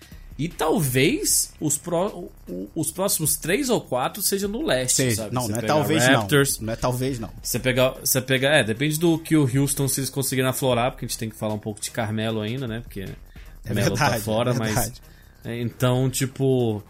[0.42, 2.08] E talvez os, pró-
[2.48, 5.34] o- os próximos três ou quatro sejam no leste, sabe?
[5.34, 6.66] não, Você não é talvez Raptors, não.
[6.66, 7.30] Não é talvez não.
[7.42, 11.04] você pegar, você pegar, é, depende do que o Houston se eles conseguirem aflorar, porque
[11.04, 12.80] a gente tem que falar um pouco de Carmelo ainda, né?
[12.80, 13.00] Porque
[13.66, 14.92] É Melo tá verdade, fora, é mas
[15.44, 16.82] então, tipo,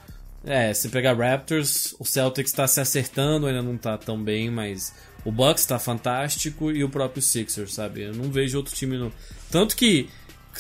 [0.45, 4.93] é, se pegar Raptors, o Celtics tá se acertando, ainda não tá tão bem, mas
[5.25, 8.03] o Bucks tá fantástico e o próprio Sixers, sabe?
[8.03, 9.13] Eu não vejo outro time no
[9.51, 10.09] tanto que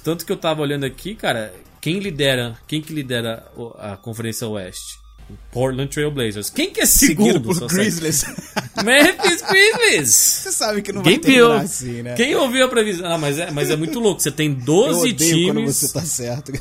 [0.04, 3.46] tanto que eu tava olhando aqui, cara, quem lidera, quem que lidera
[3.78, 5.00] a Conferência Oeste?
[5.30, 6.50] O Portland Trail Blazers.
[6.50, 7.54] Quem que é segundo?
[7.54, 7.68] Seguido por?
[7.68, 8.24] Grizzlies.
[8.84, 10.08] Memphis Grizzlies.
[10.08, 12.14] Você sabe que não Quem vai terminar assim, né?
[12.14, 13.12] Quem ouviu a previsão?
[13.12, 14.20] Ah, mas é, mas é muito louco.
[14.20, 15.76] Você tem Eu 12 odeio quando times.
[15.76, 16.52] você tá certo.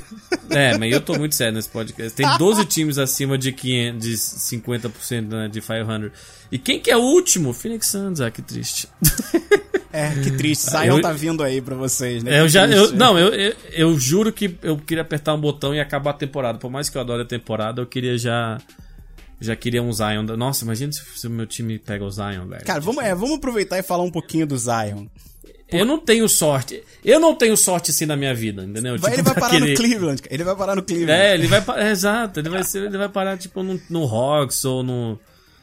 [0.51, 2.13] É, mas eu tô muito sério nesse podcast.
[2.13, 6.11] Tem 12 times acima de, 500, de 50% né, de 500.
[6.51, 7.53] E quem que é o último?
[7.53, 8.21] Phoenix Suns.
[8.21, 8.87] Ah, que triste.
[9.91, 10.69] É, que triste.
[10.69, 12.35] Zion Eu- tá vindo aí pra vocês, né?
[12.37, 12.67] É, eu Que já.
[12.67, 12.95] Eu, triste.
[12.95, 16.59] não, eu, eu, eu juro que eu queria apertar um botão e acabar a temporada.
[16.59, 18.59] Por mais que eu adore a temporada, eu queria já.
[19.41, 20.21] Já queria um Zion.
[20.37, 22.63] Nossa, imagina se, o meu time pega o Zion, velho.
[22.65, 25.07] Cara, vamos, é, vamos aproveitar e falar um pouquinho do Zion.
[25.67, 26.83] Eu não tenho sorte.
[27.03, 28.95] Eu não tenho sorte assim na minha vida, entendeu?
[28.99, 30.21] Vai- Tipo, ele vai parar no querer- Cleveland.
[30.29, 31.11] Ele vai parar no Cleveland.
[31.19, 31.89] É, ele vai parar.
[31.89, 35.19] Exato, ele vai, ser, ele vai parar, tipo, no, no Hawks ou no.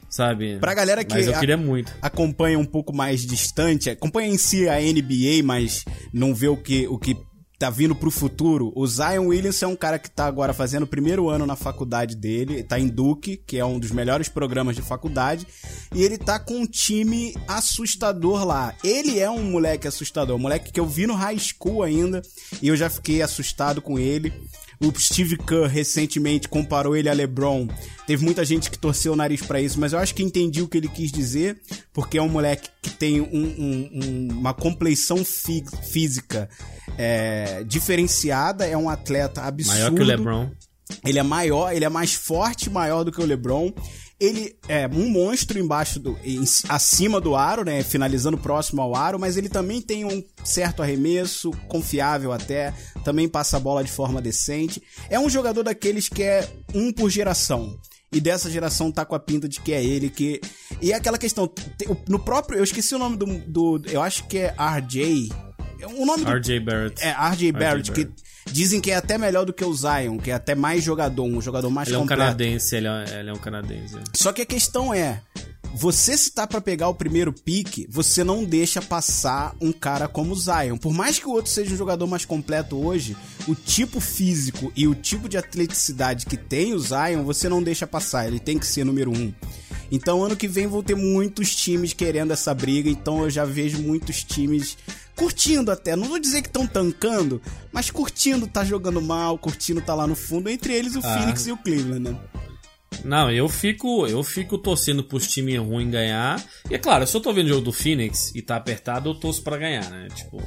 [0.08, 0.58] Sabe?
[0.58, 1.92] Pra galera que Mas eu queria muito.
[2.00, 6.86] acompanha um pouco mais distante, acompanha em si a NBA, mas não vê o que,
[6.86, 7.16] o que
[7.58, 8.72] tá vindo pro futuro.
[8.74, 12.14] O Zion Williamson é um cara que tá agora fazendo o primeiro ano na faculdade
[12.14, 15.46] dele, tá em Duke, que é um dos melhores programas de faculdade,
[15.94, 18.74] e ele tá com um time assustador lá.
[18.84, 22.22] Ele é um moleque assustador, um moleque que eu vi no high school ainda,
[22.60, 24.32] e eu já fiquei assustado com ele.
[24.80, 27.66] O Steve Kerr recentemente comparou ele a LeBron.
[28.06, 30.68] Teve muita gente que torceu o nariz para isso, mas eu acho que entendi o
[30.68, 31.58] que ele quis dizer,
[31.92, 36.48] porque é um moleque que tem um, um, um, uma compleição fí física
[36.98, 39.78] é, diferenciada, é um atleta absurdo.
[39.78, 40.50] Maior que o LeBron.
[41.04, 43.72] Ele é maior, ele é mais forte, maior do que o LeBron.
[44.18, 46.18] Ele é um monstro embaixo do.
[46.24, 47.82] Em, acima do aro, né?
[47.82, 52.72] Finalizando próximo ao aro, mas ele também tem um certo arremesso, confiável até,
[53.04, 54.82] também passa a bola de forma decente.
[55.10, 57.78] É um jogador daqueles que é um por geração.
[58.12, 60.40] E dessa geração tá com a pinta de que é ele que.
[60.80, 61.52] E é aquela questão.
[62.08, 62.58] No próprio.
[62.58, 63.26] Eu esqueci o nome do.
[63.46, 65.45] do eu acho que é RJ.
[65.84, 67.04] O nome RJ Barrett.
[67.04, 68.08] É, RJ Barrett, que
[68.50, 71.40] Dizem que é até melhor do que o Zion, que é até mais jogador, um
[71.40, 72.20] jogador mais ele completo.
[72.20, 73.96] Ele é um canadense, ele é, ele é um canadense.
[74.14, 75.20] Só que a questão é,
[75.74, 80.32] você se tá para pegar o primeiro pique, você não deixa passar um cara como
[80.32, 80.78] o Zion.
[80.78, 83.16] Por mais que o outro seja um jogador mais completo hoje,
[83.46, 87.86] o tipo físico e o tipo de atleticidade que tem o Zion, você não deixa
[87.86, 88.26] passar.
[88.26, 89.32] Ele tem que ser número um.
[89.90, 92.88] Então, ano que vem vão ter muitos times querendo essa briga.
[92.88, 94.76] Então, eu já vejo muitos times
[95.14, 95.96] curtindo até.
[95.96, 97.40] Não vou dizer que estão tancando,
[97.72, 100.48] mas curtindo tá jogando mal, curtindo tá lá no fundo.
[100.48, 101.18] Entre eles o ah.
[101.18, 102.20] Phoenix e o Cleveland, né?
[103.04, 106.42] Não, eu fico, eu fico torcendo pros times ruins ganhar.
[106.70, 109.14] E é claro, se eu tô vendo o jogo do Phoenix e tá apertado, eu
[109.14, 110.08] torço para ganhar, né?
[110.14, 110.42] Tipo,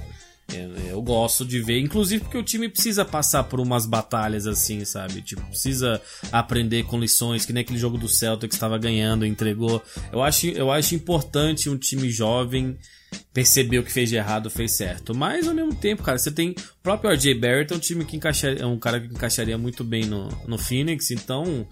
[0.90, 5.22] eu, gosto de ver, inclusive porque o time precisa passar por umas batalhas assim, sabe?
[5.22, 9.82] Tipo, precisa aprender com lições, que nem aquele jogo do Celtics estava ganhando, entregou.
[10.12, 12.78] Eu acho, eu acho importante um time jovem
[13.34, 15.16] perceber o que fez de errado, fez certo.
[15.16, 18.18] Mas ao mesmo tempo, cara, você tem o próprio RJ Barrett, é um time que
[18.18, 21.68] encaixaria, é um cara que encaixaria muito bem no, no Phoenix, então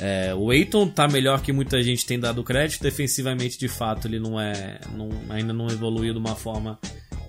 [0.00, 2.82] é, o Aiton tá melhor que muita gente tem dado crédito.
[2.82, 4.80] Defensivamente, de fato, ele não é.
[4.96, 6.78] Não, ainda não evoluiu de uma forma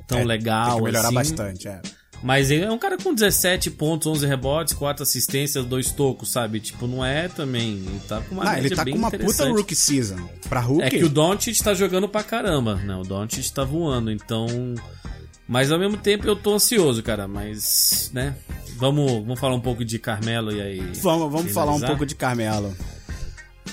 [0.07, 0.67] tão é, legal.
[0.67, 1.15] Tem que melhorar assim.
[1.15, 1.81] bastante, é.
[2.23, 6.61] Mas ele é um cara com 17 pontos, 11 rebotes, 4 assistências, 2 tocos, sabe?
[6.61, 7.83] Tipo, não é também.
[7.85, 10.15] Ele tá com uma não, ele tá com uma puta rookie season.
[10.47, 10.83] Pra rookie.
[10.83, 12.95] É que o Doncic tá jogando pra caramba, né?
[12.95, 14.47] O Doncic tá voando, então.
[15.45, 17.27] Mas ao mesmo tempo eu tô ansioso, cara.
[17.27, 18.33] Mas, né?
[18.77, 20.79] Vamos, vamos falar um pouco de Carmelo e aí.
[21.01, 22.73] Vamos, vamos falar um pouco de Carmelo.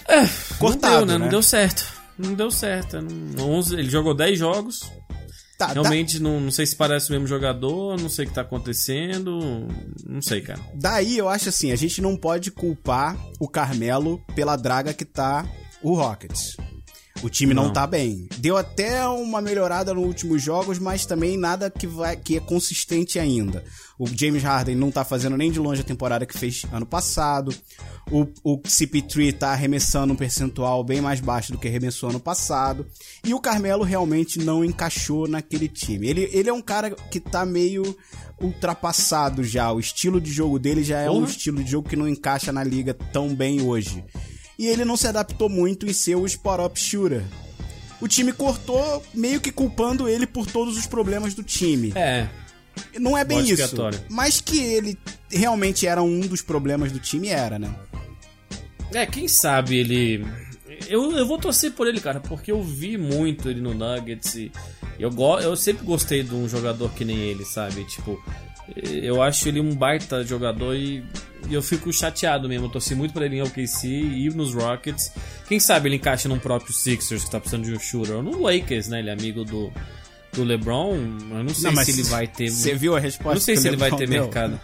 [0.09, 0.26] É,
[0.59, 1.12] Cortado, não deu, né?
[1.12, 1.18] né?
[1.18, 1.87] Não deu certo.
[2.18, 3.01] Não deu certo.
[3.01, 4.91] Não, 11, ele jogou 10 jogos.
[5.61, 6.25] Tá, Realmente tá.
[6.25, 9.69] Não, não sei se parece o mesmo jogador, não sei o que tá acontecendo,
[10.07, 10.59] não sei, cara.
[10.75, 15.47] Daí eu acho assim, a gente não pode culpar o Carmelo pela draga que tá
[15.83, 16.57] o Rockets.
[17.23, 17.64] O time não.
[17.64, 18.29] não tá bem.
[18.39, 23.18] Deu até uma melhorada nos últimos jogos, mas também nada que, vai, que é consistente
[23.18, 23.62] ainda.
[23.99, 27.55] O James Harden não tá fazendo nem de longe a temporada que fez ano passado.
[28.11, 32.87] O, o CP3 tá arremessando um percentual bem mais baixo do que arremessou ano passado.
[33.23, 36.09] E o Carmelo realmente não encaixou naquele time.
[36.09, 37.95] Ele, ele é um cara que tá meio
[38.41, 39.71] ultrapassado já.
[39.71, 41.18] O estilo de jogo dele já é uhum.
[41.18, 44.03] um estilo de jogo que não encaixa na liga tão bem hoje
[44.61, 47.25] e ele não se adaptou muito em ser o spot-up shooter.
[47.99, 51.95] O time cortou, meio que culpando ele por todos os problemas do time.
[51.97, 52.29] É.
[52.99, 53.75] Não é bem isso.
[54.11, 54.99] Mas que ele
[55.31, 57.75] realmente era um dos problemas do time, era, né?
[58.93, 60.27] É, quem sabe ele.
[60.87, 64.53] Eu, eu vou torcer por ele, cara, porque eu vi muito ele no Nuggets e
[64.99, 65.39] eu, go...
[65.39, 67.83] eu sempre gostei de um jogador que nem ele, sabe?
[67.85, 68.23] Tipo,
[68.77, 71.03] eu acho ele um baita jogador e
[71.51, 72.66] eu fico chateado mesmo.
[72.66, 75.12] Eu torci muito pra ele em OKC e nos Rockets.
[75.49, 78.16] Quem sabe ele encaixa num próprio Sixers que tá precisando de um shooter.
[78.16, 79.01] Ou no Lakers, né?
[79.01, 79.73] Ele é amigo do,
[80.33, 80.95] do LeBron.
[80.95, 82.51] Eu não sei não, se ele vai ter.
[82.51, 83.35] Você viu a resposta?
[83.35, 84.23] Não sei se ele vai ter deu.
[84.23, 84.61] mercado.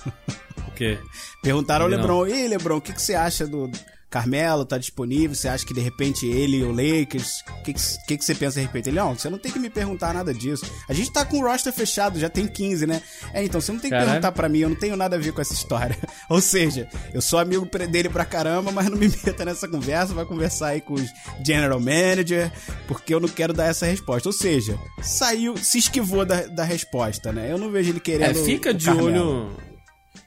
[0.68, 0.98] O quê?
[1.42, 3.70] Perguntaram ao LeBron: Ei, LeBron, o que, que você acha do,
[4.16, 8.16] Carmelo tá disponível, você acha que de repente ele e o Lakers, o que, que,
[8.16, 8.88] que, você pensa a respeito?
[8.88, 10.64] Ele, não, você não tem que me perguntar nada disso.
[10.88, 13.02] A gente tá com o roster fechado, já tem 15, né?
[13.34, 14.12] É, então você não tem que Caralho.
[14.12, 15.98] perguntar para mim, eu não tenho nada a ver com essa história.
[16.30, 20.24] Ou seja, eu sou amigo dele pra caramba, mas não me meta nessa conversa, vai
[20.24, 21.10] conversar aí com os
[21.44, 22.50] general manager,
[22.88, 24.30] porque eu não quero dar essa resposta.
[24.30, 27.52] Ou seja, saiu, se esquivou da, da resposta, né?
[27.52, 28.30] Eu não vejo ele querendo.
[28.30, 29.54] É, fica de olho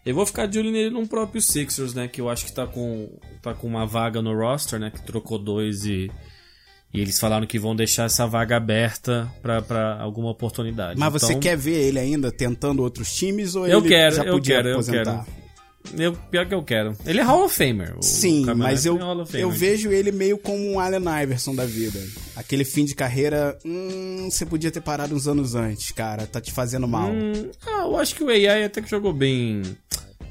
[0.06, 2.08] eu vou ficar de olho nele no próprio Sixers, né?
[2.08, 3.10] Que eu acho que tá com,
[3.41, 4.89] tá com uma vaga no roster, né?
[4.89, 6.10] Que trocou dois e,
[6.93, 11.00] e eles falaram que vão deixar essa vaga aberta para alguma oportunidade.
[11.00, 14.24] Mas então, você quer ver ele ainda tentando outros times ou eu ele quero, já
[14.24, 15.00] podia eu quero, aposentar?
[15.00, 15.49] Eu quero.
[15.98, 16.96] Eu, pior que eu quero.
[17.06, 17.96] Ele é Hall of Famer.
[18.02, 18.98] Sim, mas eu,
[19.34, 22.00] é eu vejo ele meio como um Allen Iverson da vida.
[22.36, 26.28] Aquele fim de carreira, hum, você podia ter parado uns anos antes, cara.
[26.28, 27.10] Tá te fazendo mal.
[27.10, 29.64] Hum, ah, eu acho que o AI até que jogou bem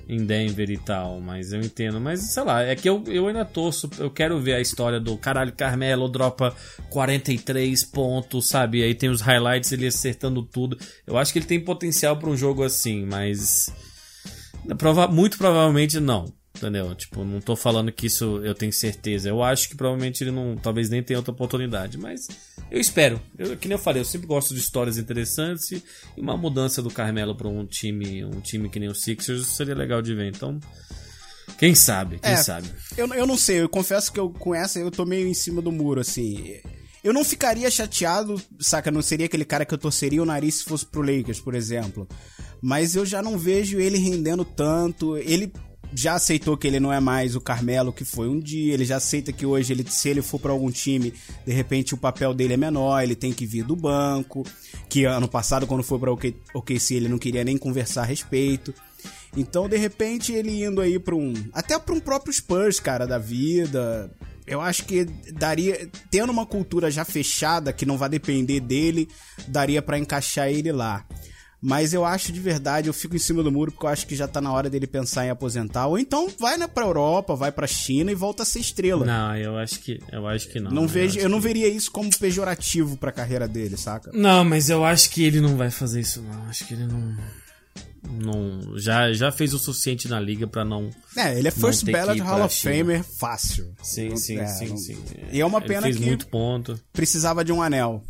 [0.09, 2.01] em Denver e tal, mas eu entendo.
[2.01, 5.16] Mas sei lá, é que eu, eu ainda torço, eu quero ver a história do
[5.18, 6.55] caralho, Carmelo dropa
[6.88, 8.82] 43 pontos, sabe?
[8.82, 10.78] Aí tem os highlights, ele acertando tudo.
[11.07, 13.70] Eu acho que ele tem potencial para um jogo assim, mas
[14.76, 16.32] Prova muito provavelmente não.
[16.56, 16.92] Entendeu?
[16.94, 19.28] Tipo, não tô falando que isso eu tenho certeza.
[19.28, 20.56] Eu acho que provavelmente ele não.
[20.56, 21.96] Talvez nem tenha outra oportunidade.
[21.96, 22.26] Mas
[22.70, 23.20] eu espero.
[23.38, 25.70] Eu, que nem eu falei, eu sempre gosto de histórias interessantes.
[25.70, 25.82] E
[26.16, 28.24] uma mudança do Carmelo para um time.
[28.24, 30.26] Um time que nem o Sixers seria legal de ver.
[30.34, 30.58] Então.
[31.58, 32.18] Quem sabe?
[32.18, 32.68] Quem É, sabe?
[32.96, 35.62] Eu, eu não sei, eu confesso que eu, com essa eu tô meio em cima
[35.62, 36.60] do muro, assim.
[37.03, 38.90] Eu não ficaria chateado, saca?
[38.90, 42.09] Não seria aquele cara que eu torceria o nariz se fosse pro Lakers, por exemplo.
[42.61, 45.16] Mas eu já não vejo ele rendendo tanto.
[45.16, 45.53] Ele
[45.94, 48.74] já aceitou que ele não é mais o Carmelo que foi um dia.
[48.74, 51.14] Ele já aceita que hoje, ele, se ele for pra algum time,
[51.46, 54.44] de repente o papel dele é menor, ele tem que vir do banco.
[54.88, 58.74] Que ano passado, quando foi pra OK- OKC, ele não queria nem conversar a respeito.
[59.36, 61.32] Então, de repente, ele indo aí pra um.
[61.53, 64.11] Até pra um próprio Spurs, cara, da vida.
[64.49, 65.88] Eu acho que daria.
[66.11, 69.09] Tendo uma cultura já fechada, que não vai depender dele,
[69.46, 71.05] daria pra encaixar ele lá.
[71.61, 74.14] Mas eu acho de verdade, eu fico em cima do muro porque eu acho que
[74.14, 75.88] já tá na hora dele pensar em aposentar.
[75.88, 79.05] Ou então vai né, pra Europa, vai pra China e volta a ser estrela.
[79.05, 79.99] Não, eu acho que.
[80.12, 80.70] Eu acho que não.
[80.70, 84.11] Não Eu vejo, acho eu não que- veria isso como pejorativo pra carreira dele, saca?
[84.14, 86.44] Não, mas eu acho que ele não vai fazer isso, não.
[86.44, 87.16] Acho que ele não.
[88.03, 88.78] Não.
[88.78, 90.90] Já, já fez o suficiente na liga pra não.
[91.16, 92.55] É, ele é First Ballot Hall of.
[92.62, 93.72] Famer fácil.
[93.82, 94.96] Sim, Não- sim, é, sim, não- sim.
[95.32, 96.80] E é uma Ele pena fez que muito ponto.
[96.92, 98.05] precisava de um anel.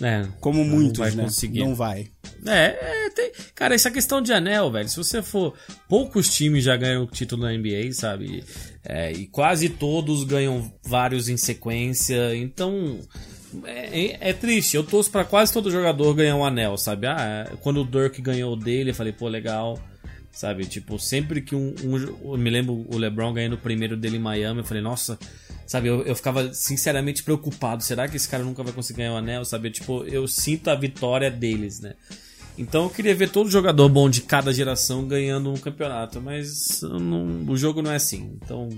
[0.00, 0.26] É.
[0.40, 1.24] Como não muitos, vai né?
[1.24, 1.60] conseguir.
[1.60, 2.06] Não vai.
[2.46, 4.88] É, é, tem- cara, essa questão de anel, velho.
[4.88, 5.54] Se você for.
[5.88, 8.44] Poucos times já ganham o título na NBA, sabe?
[8.84, 12.36] É, e quase todos ganham vários em sequência.
[12.36, 13.00] Então.
[13.64, 14.76] É, é- é triste.
[14.76, 17.06] Eu torço pra quase todo jogador ganhar um anel, sabe?
[17.06, 19.78] Ah, quando o Dirk ganhou o dele, eu falei, pô, legal.
[20.30, 20.66] Sabe?
[20.66, 21.74] Tipo, sempre que um.
[21.82, 25.18] um- eu me lembro o LeBron ganhando o primeiro dele em Miami, eu falei, nossa.
[25.66, 27.82] Sabe, eu, eu ficava sinceramente preocupado.
[27.82, 29.44] Será que esse cara nunca vai conseguir ganhar o anel?
[29.44, 29.70] Sabe?
[29.70, 31.94] Tipo, eu sinto a vitória deles, né?
[32.56, 37.44] Então eu queria ver todo jogador bom de cada geração ganhando um campeonato, mas não-
[37.48, 38.36] o jogo não é assim.
[38.42, 38.68] Então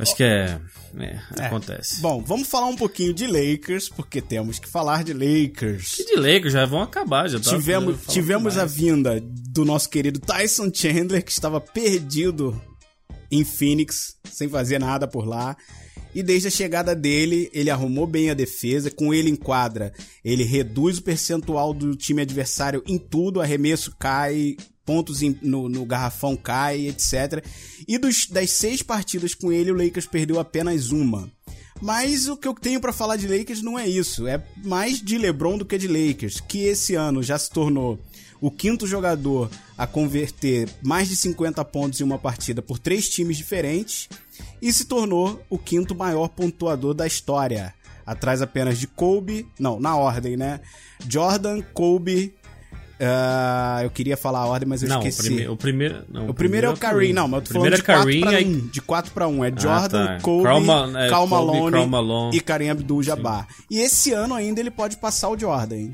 [0.00, 0.58] acho que é,
[0.98, 1.44] é, É.
[1.46, 2.00] acontece.
[2.00, 5.98] Bom, vamos falar um pouquinho de Lakers, porque temos que falar de Lakers.
[5.98, 10.70] E de Lakers já vão acabar, já Tivemos, tivemos a vinda do nosso querido Tyson
[10.72, 12.60] Chandler, que estava perdido
[13.30, 15.56] em Phoenix, sem fazer nada por lá.
[16.12, 18.90] E desde a chegada dele, ele arrumou bem a defesa.
[18.90, 19.92] Com ele em quadra,
[20.24, 23.40] ele reduz o percentual do time adversário em tudo.
[23.40, 27.44] Arremesso cai, pontos em- no, no garrafão cai, etc.
[27.86, 31.30] E dos, das seis partidas com ele, o Lakers perdeu apenas uma.
[31.82, 34.26] Mas o que eu tenho pra falar de Lakers não é isso.
[34.26, 37.98] É mais de LeBron do que de Lakers, que esse ano já se tornou
[38.40, 43.36] o quinto jogador a converter mais de 50 pontos em uma partida por três times
[43.36, 44.08] diferentes
[44.60, 47.74] e se tornou o quinto maior pontuador da história.
[48.04, 50.60] Atrás apenas de Kobe, não, na ordem, né?
[51.08, 52.34] Jordan, Kobe.
[53.00, 55.22] Ah, eu queria falar a ordem, mas eu Não, o, esqueci.
[55.34, 56.04] prime, o primeiro.
[56.08, 58.20] Não, O primeiro é o Kareem, não, mas eu tô falando de é 4 Kareem,
[58.20, 58.66] pra aí- 1.
[58.68, 59.44] De 4 pra 1.
[59.44, 60.18] É Jordan, tá.
[60.20, 62.36] Kobe, Karl Ma- é, Kobe, Malone Karl Malone.
[62.36, 63.46] e Kareem Abdul-Jabbar.
[63.70, 65.92] E esse ano ainda ele pode passar o Jordan, hein?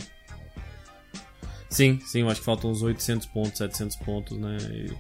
[1.69, 4.57] Sim, sim, eu acho que faltam uns 800 pontos, 700 pontos, né?
[4.71, 4.93] E-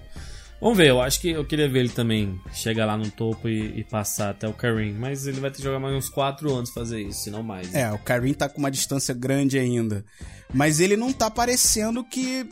[0.60, 3.78] Vamos ver, eu acho que eu queria ver ele também chegar lá no topo e,
[3.80, 6.70] e passar até o Kareem, mas ele vai ter que jogar mais uns 4 anos
[6.70, 7.70] fazer isso, se não mais.
[7.70, 7.82] né?
[7.82, 10.04] É, o Kareem tá com uma distância grande ainda.
[10.52, 12.48] Mas ele não tá parecendo que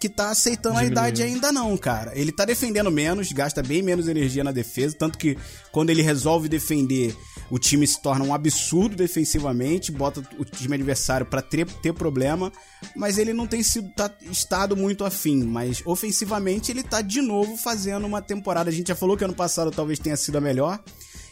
[0.00, 2.12] que tá aceitando a idade ainda não, cara.
[2.16, 5.36] Ele tá defendendo menos, gasta bem menos energia na defesa, tanto que
[5.72, 7.16] quando ele resolve defender,
[7.50, 12.52] o time se torna um absurdo defensivamente, bota o time adversário pra ter, ter problema,
[12.94, 17.56] mas ele não tem sido tá- estado muito afim, mas ofensivamente ele tá de novo
[17.56, 18.68] fazendo uma temporada.
[18.70, 20.82] A gente já falou que ano passado talvez tenha sido a melhor.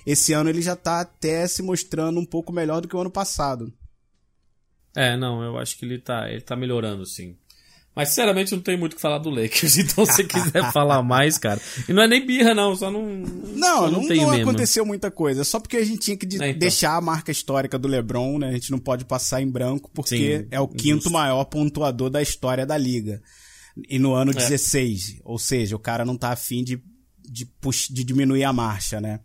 [0.06, 3.10] Esse ano ele já tá até se mostrando um pouco melhor do que o ano
[3.10, 3.72] passado.
[4.94, 7.36] É, não, eu acho que ele tá, ele tá melhorando, sim.
[7.96, 11.02] Mas, sinceramente, não tenho muito o que falar do Lakers, então se você quiser falar
[11.02, 11.58] mais, cara.
[11.88, 13.06] E não é nem birra, não, só não.
[13.06, 14.50] Não, só não, tenho não mesmo.
[14.50, 15.42] aconteceu muita coisa.
[15.44, 16.58] Só porque a gente tinha que de- É, então.
[16.58, 18.48] deixar a marca histórica do LeBron, né?
[18.50, 21.10] A gente não pode passar em branco, porque Sim, é o quinto justo.
[21.10, 23.22] maior pontuador da história da liga.
[23.88, 24.34] E no ano É.
[24.34, 25.20] 16.
[25.24, 26.78] Ou seja, o cara não tá afim de,
[27.26, 29.20] de, pux- de diminuir a marcha, né?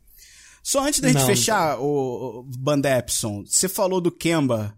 [0.63, 4.73] Só antes da gente Não, fechar, o, o Band Epson, você falou do Kemba,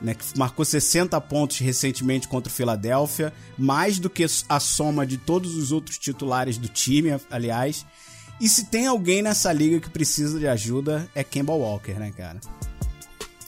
[0.00, 5.16] né, que marcou 60 pontos recentemente contra o Philadelphia, mais do que a soma de
[5.16, 7.84] todos os outros titulares do time, aliás.
[8.40, 12.40] E se tem alguém nessa liga que precisa de ajuda, é Kemba Walker, né, cara?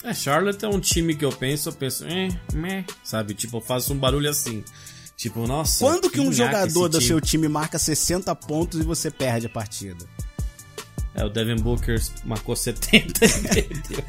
[0.05, 3.35] É, Charlotte é um time que eu penso, eu penso, eh, meh, sabe?
[3.35, 4.65] Tipo, eu faço um barulho assim.
[5.17, 5.85] Tipo, nossa.
[5.85, 7.09] Quando que um jogador do time.
[7.09, 10.05] seu time marca 60 pontos e você perde a partida?
[11.15, 14.05] É, o Devin Booker marcou 70 e perdeu.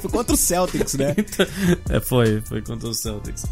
[0.00, 1.14] Foi contra o Celtics, né?
[1.88, 3.46] é, foi, foi contra o Celtics.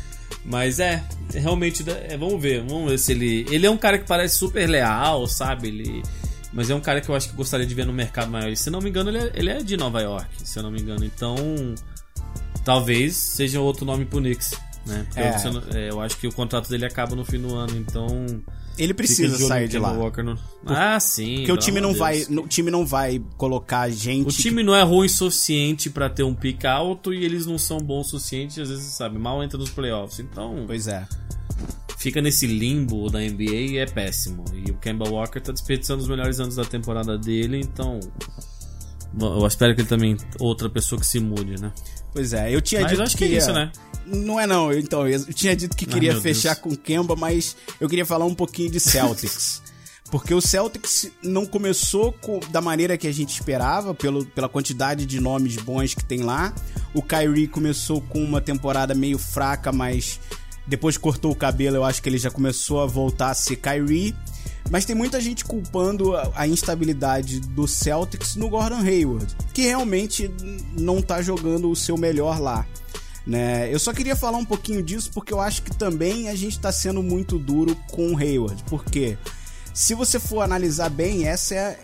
[0.45, 1.03] Mas é,
[1.33, 3.47] realmente, é, vamos ver, vamos ver se ele.
[3.51, 5.69] Ele é um cara que parece super leal, sabe?
[5.69, 6.03] Ele.
[6.53, 8.51] Mas é um cara que eu acho que gostaria de ver no mercado maior.
[8.51, 10.71] E, se não me engano, ele é, ele é de Nova York, se eu não
[10.71, 11.05] me engano.
[11.05, 11.37] Então,
[12.65, 14.53] talvez seja outro nome pro Knicks,
[14.87, 15.05] né?
[15.07, 15.35] Porque É.
[15.35, 18.43] eu, é, eu acho que o contrato dele acaba no fim do ano, então.
[18.79, 19.93] Ele precisa sair de lá.
[19.93, 21.37] Walker no- Ah, sim.
[21.39, 22.29] Porque o time não de vai, Deus.
[22.29, 26.09] no- o time não vai colocar gente O time não é ruim o suficiente pra
[26.11, 29.43] ter um pick alto e eles não são bons o suficiente, às vezes, sabe, mal
[29.43, 30.19] entra nos playoffs.
[30.21, 31.07] Então, Pois é.
[31.99, 34.45] fica nesse limbo da NBA e é péssimo.
[34.55, 37.99] E o Kemba Walker tá desperdiçando os melhores anos da temporada dele, então.
[39.19, 40.17] Eu espero que ele também.
[40.39, 41.73] Outra pessoa que se mude, né?
[42.17, 43.71] Pois é, eu tinha Mas dito eu acho que, que é isso, né?
[44.07, 46.61] Não é não, então, eu tinha dito que queria fechar Deus.
[46.63, 49.61] com Kemba, mas eu queria falar um pouquinho de Celtics.
[50.11, 55.05] Porque o Celtics não começou com- da maneira que a gente esperava, pelo, pela quantidade
[55.05, 56.55] de nomes bons que tem lá.
[56.95, 60.19] O Kyrie começou com uma temporada meio fraca, mas
[60.67, 64.15] depois cortou o cabelo, eu acho que ele já começou a voltar a ser Kyrie.
[64.71, 70.31] Mas tem muita gente culpando a, instabilidade do Celtics no Gordon Hayward, que realmente
[70.79, 72.67] não tá jogando o seu melhor lá.
[73.27, 73.73] Né?
[73.73, 76.71] Eu só queria falar um pouquinho disso porque eu acho que também a gente tá
[76.71, 78.63] sendo muito duro com o Hayward.
[78.69, 79.19] Porque
[79.75, 81.79] se você for analisar bem, essa é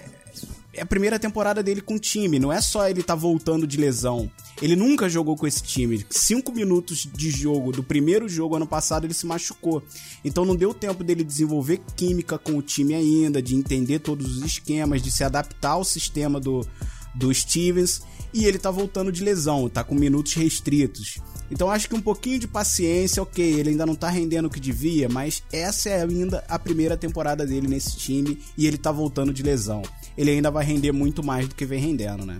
[0.72, 2.38] é a primeira temporada dele com o time.
[2.38, 4.30] Não é só ele tá voltando de lesão.
[4.60, 6.04] Ele nunca jogou com esse time.
[6.08, 9.82] Cinco minutos de jogo do primeiro jogo ano passado ele se machucou.
[10.24, 14.44] Então não deu tempo dele desenvolver química com o time ainda, de entender todos os
[14.44, 16.66] esquemas, de se adaptar ao sistema do,
[17.14, 18.02] do Stevens.
[18.32, 21.18] E ele tá voltando de lesão, tá com minutos restritos.
[21.50, 24.58] Então acho que um pouquinho de paciência, ok, ele ainda não tá rendendo o que
[24.58, 29.34] devia, mas essa é ainda a primeira temporada dele nesse time e ele tá voltando
[29.34, 29.82] de lesão.
[30.16, 32.38] Ele ainda vai render muito mais do que vem rendendo, né?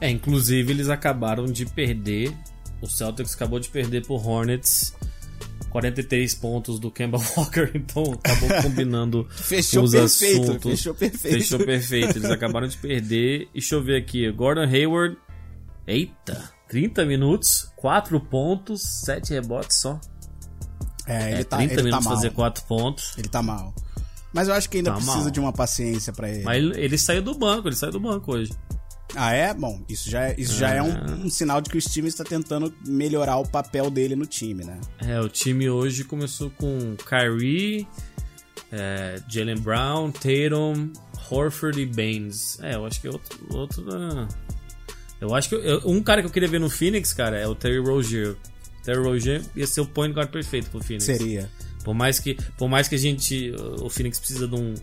[0.00, 2.32] É, inclusive eles acabaram de perder.
[2.80, 4.94] O Celtics acabou de perder pro Hornets
[5.70, 10.70] 43 pontos do Kemba Walker, então acabou combinando Fechou os perfeito, assuntos.
[10.72, 11.38] fechou perfeito.
[11.38, 12.18] Fechou perfeito.
[12.18, 13.42] Eles acabaram de perder.
[13.54, 14.30] E deixa eu ver aqui.
[14.32, 15.16] Gordon Hayward.
[15.86, 16.50] Eita!
[16.68, 20.00] 30 minutos, 4 pontos, 7 rebotes só.
[21.06, 22.14] É, ele É, tá, 30 ele tá minutos mal.
[22.16, 23.14] fazer 4 pontos.
[23.18, 23.74] Ele tá mal.
[24.32, 25.30] Mas eu acho que ainda Tá precisa mal.
[25.30, 26.42] de uma paciência pra ele.
[26.42, 28.52] Mas ele, ele saiu do banco, ele saiu do banco hoje.
[29.14, 29.52] Ah, é?
[29.52, 32.24] Bom, isso já é, isso já é um, um sinal de que o time está
[32.24, 34.80] tentando melhorar o papel dele no time, né?
[35.00, 37.86] É, o time hoje começou com Kyrie,
[38.70, 40.90] é, Jalen Brown, Tatum,
[41.30, 42.58] Horford e Baines.
[42.62, 43.38] É, eu acho que é outro.
[43.50, 44.28] outro da-
[45.20, 45.54] Eu acho que.
[45.56, 48.34] eu- um cara que eu queria ver no Phoenix, cara, é o Terry Rozier.
[48.82, 51.04] Terry Rozier ia ser o point guard perfeito pro Phoenix.
[51.04, 51.50] Seria.
[51.84, 53.52] Por mais que, por mais que a gente.
[53.80, 54.74] O Phoenix precisa de um,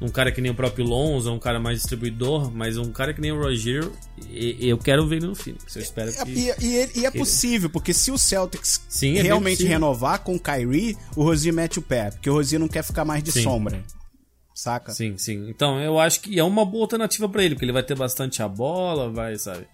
[0.00, 3.20] um cara que nem o próprio Lonzo, um cara mais distribuidor, mas um cara que
[3.20, 3.88] nem o Rozier,
[4.30, 5.74] e- eu quero ver ele no Phoenix.
[5.74, 6.30] Eu espero que.
[6.30, 10.20] E, e- e- e é que- possível, porque se o Celtics Sim, é realmente renovar
[10.20, 13.22] com o Kyrie, o Rozier mete o pé, porque o Rozier não quer ficar mais
[13.22, 13.42] de Sim.
[13.42, 13.82] sombra.
[14.54, 14.92] Saca?
[14.92, 15.48] Sim, sim.
[15.48, 18.40] Então, eu acho que é uma boa alternativa pra ele, porque ele vai ter bastante
[18.40, 19.66] a bola, vai, sabe?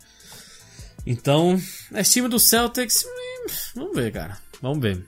[1.06, 1.60] Então,
[1.94, 4.38] esse time do Celtics, hum, vamos ver, cara.
[4.62, 5.06] Vamos ver.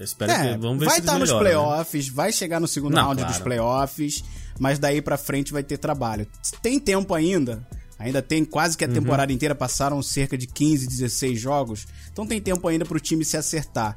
[0.00, 1.50] Eu espero É, que vamos ver vai se estar nos melhoram, né?
[1.50, 3.32] playoffs, vai chegar no segundo Não, round claro.
[3.34, 4.24] dos playoffs,
[4.58, 6.26] mas daí pra frente vai ter trabalho.
[6.62, 7.66] Tem tempo ainda,
[7.98, 8.78] ainda tem quase Uhum.
[8.78, 12.98] que a temporada inteira, passaram cerca de 15, 16 jogos, então tem tempo ainda pro
[12.98, 13.94] time se acertar.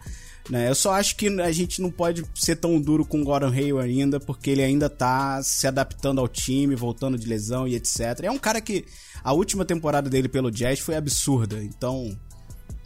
[0.49, 0.67] Né?
[0.67, 3.89] Eu só acho que a gente não pode ser tão duro com o Gordon Hayward
[3.89, 8.19] ainda, porque ele ainda tá se adaptando ao time, voltando de lesão e etc.
[8.23, 8.83] É um cara que
[9.23, 12.13] a última temporada dele pelo Jazz foi absurda, então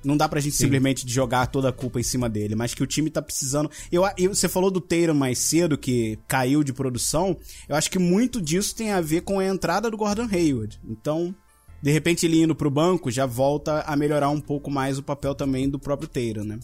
[0.03, 2.87] não dá pra gente simplesmente jogar toda a culpa em cima dele, mas que o
[2.87, 3.69] time tá precisando.
[3.91, 7.37] Eu, eu- você falou do Tatum mais cedo, que caiu de produção.
[7.67, 10.79] Eu acho que muito disso tem a ver com a entrada do Gordon Hayward.
[10.87, 11.33] Então,
[11.81, 15.35] de repente, ele indo pro banco já volta a melhorar um pouco mais o papel
[15.35, 16.59] também do próprio Tatum, né?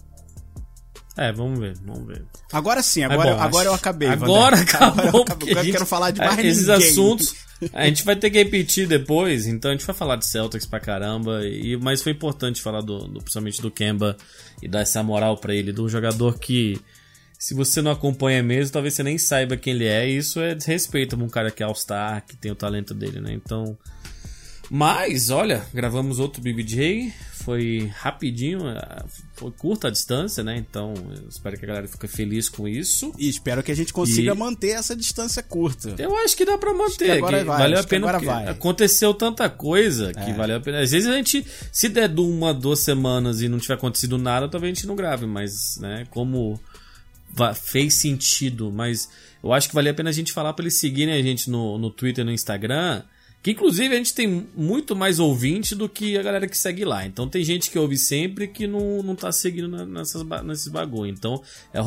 [1.16, 2.24] É, vamos ver, vamos ver.
[2.51, 4.07] Agora sim, Mas, agora, bom, agora eu acabei.
[4.09, 4.76] Agora Wander.
[4.76, 5.22] acabou.
[5.30, 6.89] Agora eu, gente- quero falar de mais Esses ninguém.
[6.89, 7.36] assuntos
[7.72, 10.80] a gente vai ter que repetir depois, então a gente vai falar de Celtics pra
[10.80, 11.45] caramba.
[11.45, 14.18] E, mas foi importante falar do, do- principalmente do Kemba
[14.61, 16.80] e dar essa moral pra ele, do jogador que.
[17.38, 20.09] Se você não acompanha mesmo, talvez você nem saiba quem ele é.
[20.09, 23.20] E isso é desrespeito pra um cara que é All-Star, que tem o talento dele,
[23.20, 23.34] né?
[23.34, 23.78] Então.
[24.70, 27.14] Mas, olha, gravamos outro BBJ.
[27.43, 29.03] Foi rapidinho, eh,
[29.36, 30.55] foi curta a distância, né?
[30.57, 33.11] Então, eu espero que a galera fique feliz com isso.
[33.20, 35.93] E espero que a gente consiga E- manter essa distância curta.
[35.99, 37.11] Eu acho que dá pra manter.
[37.11, 38.07] agora vai, valeu a pena.
[38.09, 38.47] agora vai.
[38.47, 40.34] Aconteceu tanta coisa que É.
[40.34, 40.80] valeu a pena.
[40.80, 44.47] Às vezes a gente, se der de uma, duas semanas e não tiver acontecido nada,
[44.47, 45.26] talvez a gente não grave.
[45.26, 46.57] Mas, né, como
[47.55, 48.72] fez sentido.
[48.72, 49.09] Mas
[49.43, 51.78] eu acho que valia a pena a gente falar pra eles seguirem a gente no,
[51.78, 53.03] no Twitter e no Instagram.
[53.44, 57.06] Que inclusive a gente tem muito mais ouvinte do que a galera que segue lá.
[57.06, 61.12] Então tem gente que ouve sempre que não, não tá seguindo nessas, nesses bagulho.
[61.12, 61.82] Então é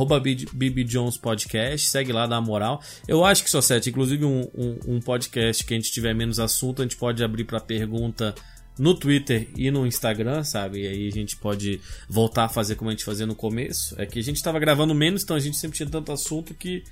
[0.84, 2.82] Jones Podcast, segue lá, dá moral.
[3.09, 6.38] Eu acho que, só sete, inclusive um, um, um, podcast que a gente tiver menos
[6.38, 8.34] assunto, a gente pode abrir para pergunta
[8.78, 10.82] no Twitter e no Instagram, sabe?
[10.82, 13.94] E aí a gente pode voltar a fazer como a gente fazia no começo.
[13.98, 16.84] É que a gente tava gravando menos, então a gente sempre tinha tanto assunto que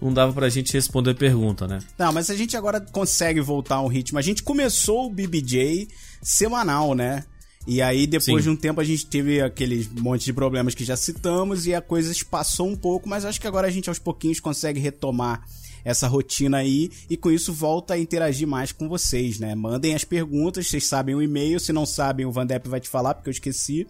[0.00, 1.78] não dava pra gente responder pergunta, né?
[1.98, 4.18] Não, mas a gente agora consegue voltar ao ritmo.
[4.18, 5.88] A gente começou o BBJ
[6.22, 7.24] semanal, né?
[7.66, 8.50] E aí, depois Sim.
[8.50, 11.80] de um tempo, a gente teve aqueles monte de problemas que já citamos e a
[11.80, 15.44] coisa espaçou um pouco, mas acho que agora a gente aos pouquinhos consegue retomar
[15.84, 19.54] essa rotina aí e com isso volta a interagir mais com vocês, né?
[19.54, 23.14] Mandem as perguntas, vocês sabem o e-mail, se não sabem o Vandep vai te falar
[23.14, 23.86] porque eu esqueci.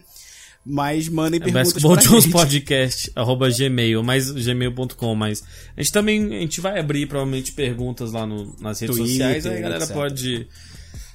[0.65, 2.33] Mas mandem é perguntas Basketball pra Jones gente.
[2.33, 5.43] Podcast, arroba gmail, mais gmail.com, mas
[5.77, 9.47] a gente também, a gente vai abrir provavelmente perguntas lá no, nas redes Twitter, sociais,
[9.47, 9.95] aí a galera etc.
[9.97, 10.47] pode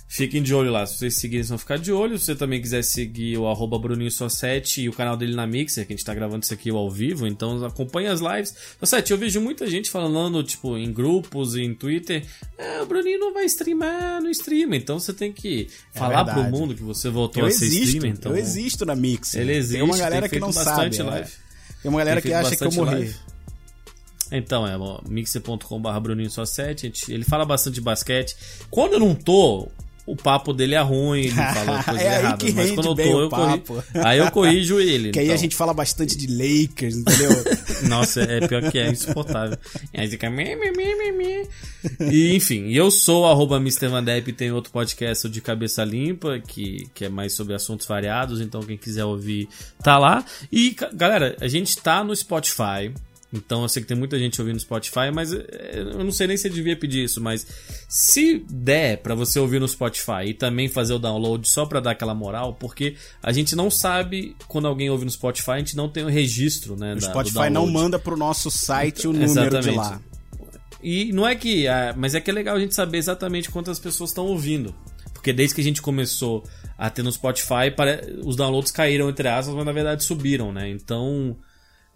[0.09, 0.85] Fiquem de olho lá.
[0.85, 2.17] Se vocês seguirem, vocês vão ficar de olho.
[2.17, 5.85] Se você também quiser seguir o arroba Bruninho Só7 e o canal dele na Mixer,
[5.85, 8.55] que a gente tá gravando isso aqui ao vivo, então acompanha as lives.
[8.81, 12.25] Só7, eu vejo muita gente falando, tipo, em grupos, em Twitter,
[12.57, 16.49] é, o Bruninho não vai streamar no stream, então você tem que é falar verdade.
[16.49, 18.17] pro mundo que você voltou eu a ser existo, streamer.
[18.17, 18.31] Então...
[18.31, 19.41] Eu existo na Mixer.
[19.41, 20.97] Ele existe, tem uma galera tem que não sabe.
[20.97, 21.03] É.
[21.03, 21.31] Live.
[21.81, 22.95] Tem uma galera tem que acha que eu morri.
[22.95, 23.15] Live.
[24.31, 24.77] Então, é
[25.09, 26.91] mixer.com.br Bruninho Só 7.
[27.09, 28.35] Ele fala bastante de basquete.
[28.69, 29.69] Quando eu não tô,
[30.07, 32.53] o papo dele é ruim, ele fala coisas é erradas.
[32.53, 33.83] Mas quando eu tô, eu corrijo.
[33.93, 35.11] Aí eu corrijo ele.
[35.17, 35.21] Que então.
[35.21, 35.41] aí a então.
[35.41, 37.29] gente fala bastante de Lakers, entendeu?
[37.89, 39.57] Nossa, é pior que é, insuportável.
[39.93, 40.27] E aí fica.
[42.09, 43.89] E enfim, eu sou arroba Mr.
[44.35, 48.77] Tem outro podcast de Cabeça Limpa, que, que é mais sobre assuntos variados, então quem
[48.77, 49.49] quiser ouvir,
[49.83, 50.23] tá lá.
[50.51, 52.93] E, galera, a gente tá no Spotify.
[53.31, 56.27] Então eu sei que tem muita gente ouvindo no Spotify, mas eh, eu não sei
[56.27, 57.45] nem se eu devia pedir isso, mas
[57.89, 61.91] se der para você ouvir no Spotify e também fazer o download só para dar
[61.91, 65.89] aquela moral, porque a gente não sabe quando alguém ouve no Spotify, a gente não
[65.89, 66.93] tem o registro, né?
[66.93, 69.69] O da, Spotify não manda pro nosso site o número Exatamente.
[69.69, 70.01] de lá.
[70.81, 73.77] E não é que, ah, mas é que é legal a gente saber exatamente quantas
[73.77, 74.73] pessoas estão ouvindo.
[75.13, 76.45] Porque desde que a gente começou
[76.77, 77.73] a ter no Spotify,
[78.23, 80.69] os downloads caíram entre aspas, mas na verdade subiram, né?
[80.69, 81.35] Então,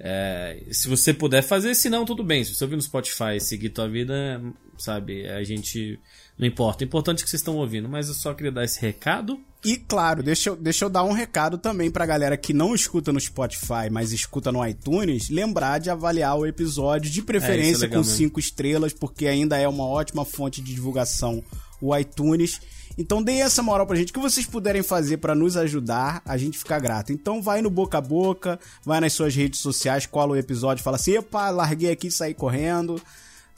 [0.04, 2.44] é, se você puder fazer, se não, tudo bem.
[2.44, 4.42] Se você ouvir no Spotify e seguir tua vida,
[4.78, 6.00] sabe, a gente.
[6.40, 6.84] Não importa.
[6.84, 9.40] O importante é que vocês estão ouvindo, mas eu só queria dar esse recado.
[9.64, 13.14] E claro, deixa eu, deixa eu dar um recado também pra galera que não escuta
[13.14, 17.88] no Spotify, mas escuta no iTunes, lembrar de avaliar o episódio, de é, preferência é,
[17.88, 21.44] é com cinco estrelas, porque ainda é uma ótima fonte de divulgação
[21.80, 22.60] o iTunes.
[22.98, 24.12] Então deem essa moral pra gente.
[24.12, 27.12] O que vocês puderem fazer para nos ajudar, a gente fica grato.
[27.12, 30.98] Então vai no boca a boca, vai nas suas redes sociais, cola o episódio, fala
[30.98, 33.02] assim: epa, larguei aqui e saí correndo.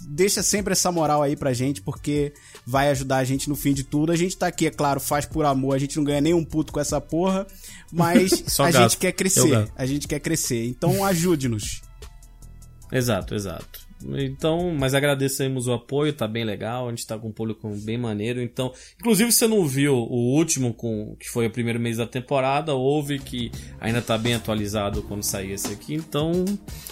[0.06, 2.34] Deixa sempre essa moral aí pra gente, porque
[2.66, 4.12] vai ajudar a gente no fim de tudo.
[4.12, 6.44] A gente tá aqui, é claro, faz por amor, a gente não ganha nem um
[6.44, 7.48] puto com essa porra,
[7.92, 8.84] mas a gato.
[8.84, 9.72] gente quer crescer.
[9.76, 10.66] A gente quer crescer.
[10.66, 11.82] Então ajude-nos.
[12.92, 13.83] Exato, exato.
[14.18, 17.98] Então, mas agradecemos o apoio, tá bem legal, a gente tá com um público bem
[17.98, 18.42] maneiro.
[18.42, 22.08] Então, inclusive se você não viu o último com que foi o primeiro mês da
[22.08, 25.94] temporada, houve que ainda tá bem atualizado quando sair esse aqui.
[25.96, 26.46] Então,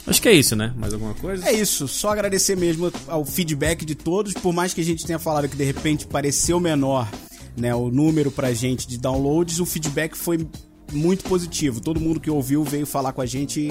[0.08, 0.74] acho que é isso, né?
[0.78, 1.48] Mais alguma coisa?
[1.48, 5.20] É isso, só agradecer mesmo ao feedback de todos, por mais que a gente tenha
[5.20, 7.10] falado que de repente pareceu menor,
[7.58, 10.48] né, o número pra gente de downloads, o feedback foi
[10.92, 11.80] muito positivo.
[11.80, 13.70] Todo mundo que ouviu veio falar com a gente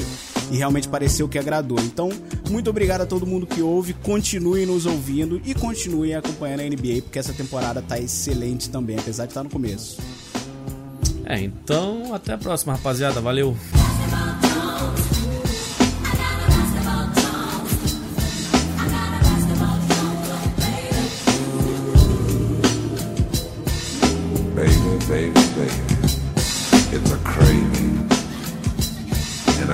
[0.50, 1.78] e, realmente pareceu que agradou.
[1.80, 2.08] Então,
[2.50, 7.02] muito obrigado a todo mundo que ouve, continue nos ouvindo e continue acompanhando a NBA,
[7.02, 9.98] porque essa temporada tá excelente também, apesar de estar tá no começo.
[11.24, 13.20] É, então até a próxima, rapaziada.
[13.20, 13.56] Valeu!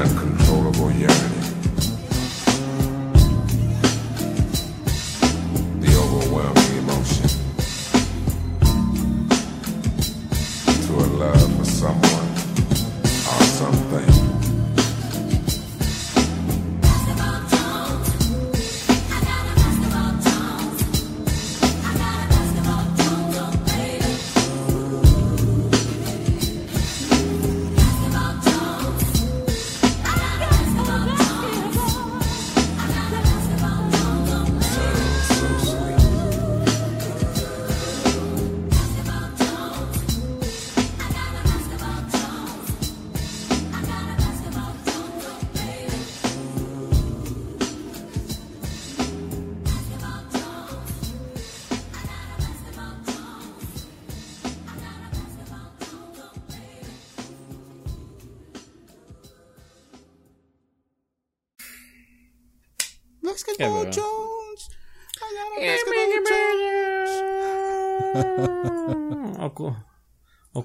[0.07, 0.46] Americans.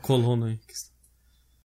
[0.02, 0.60] Colono aí.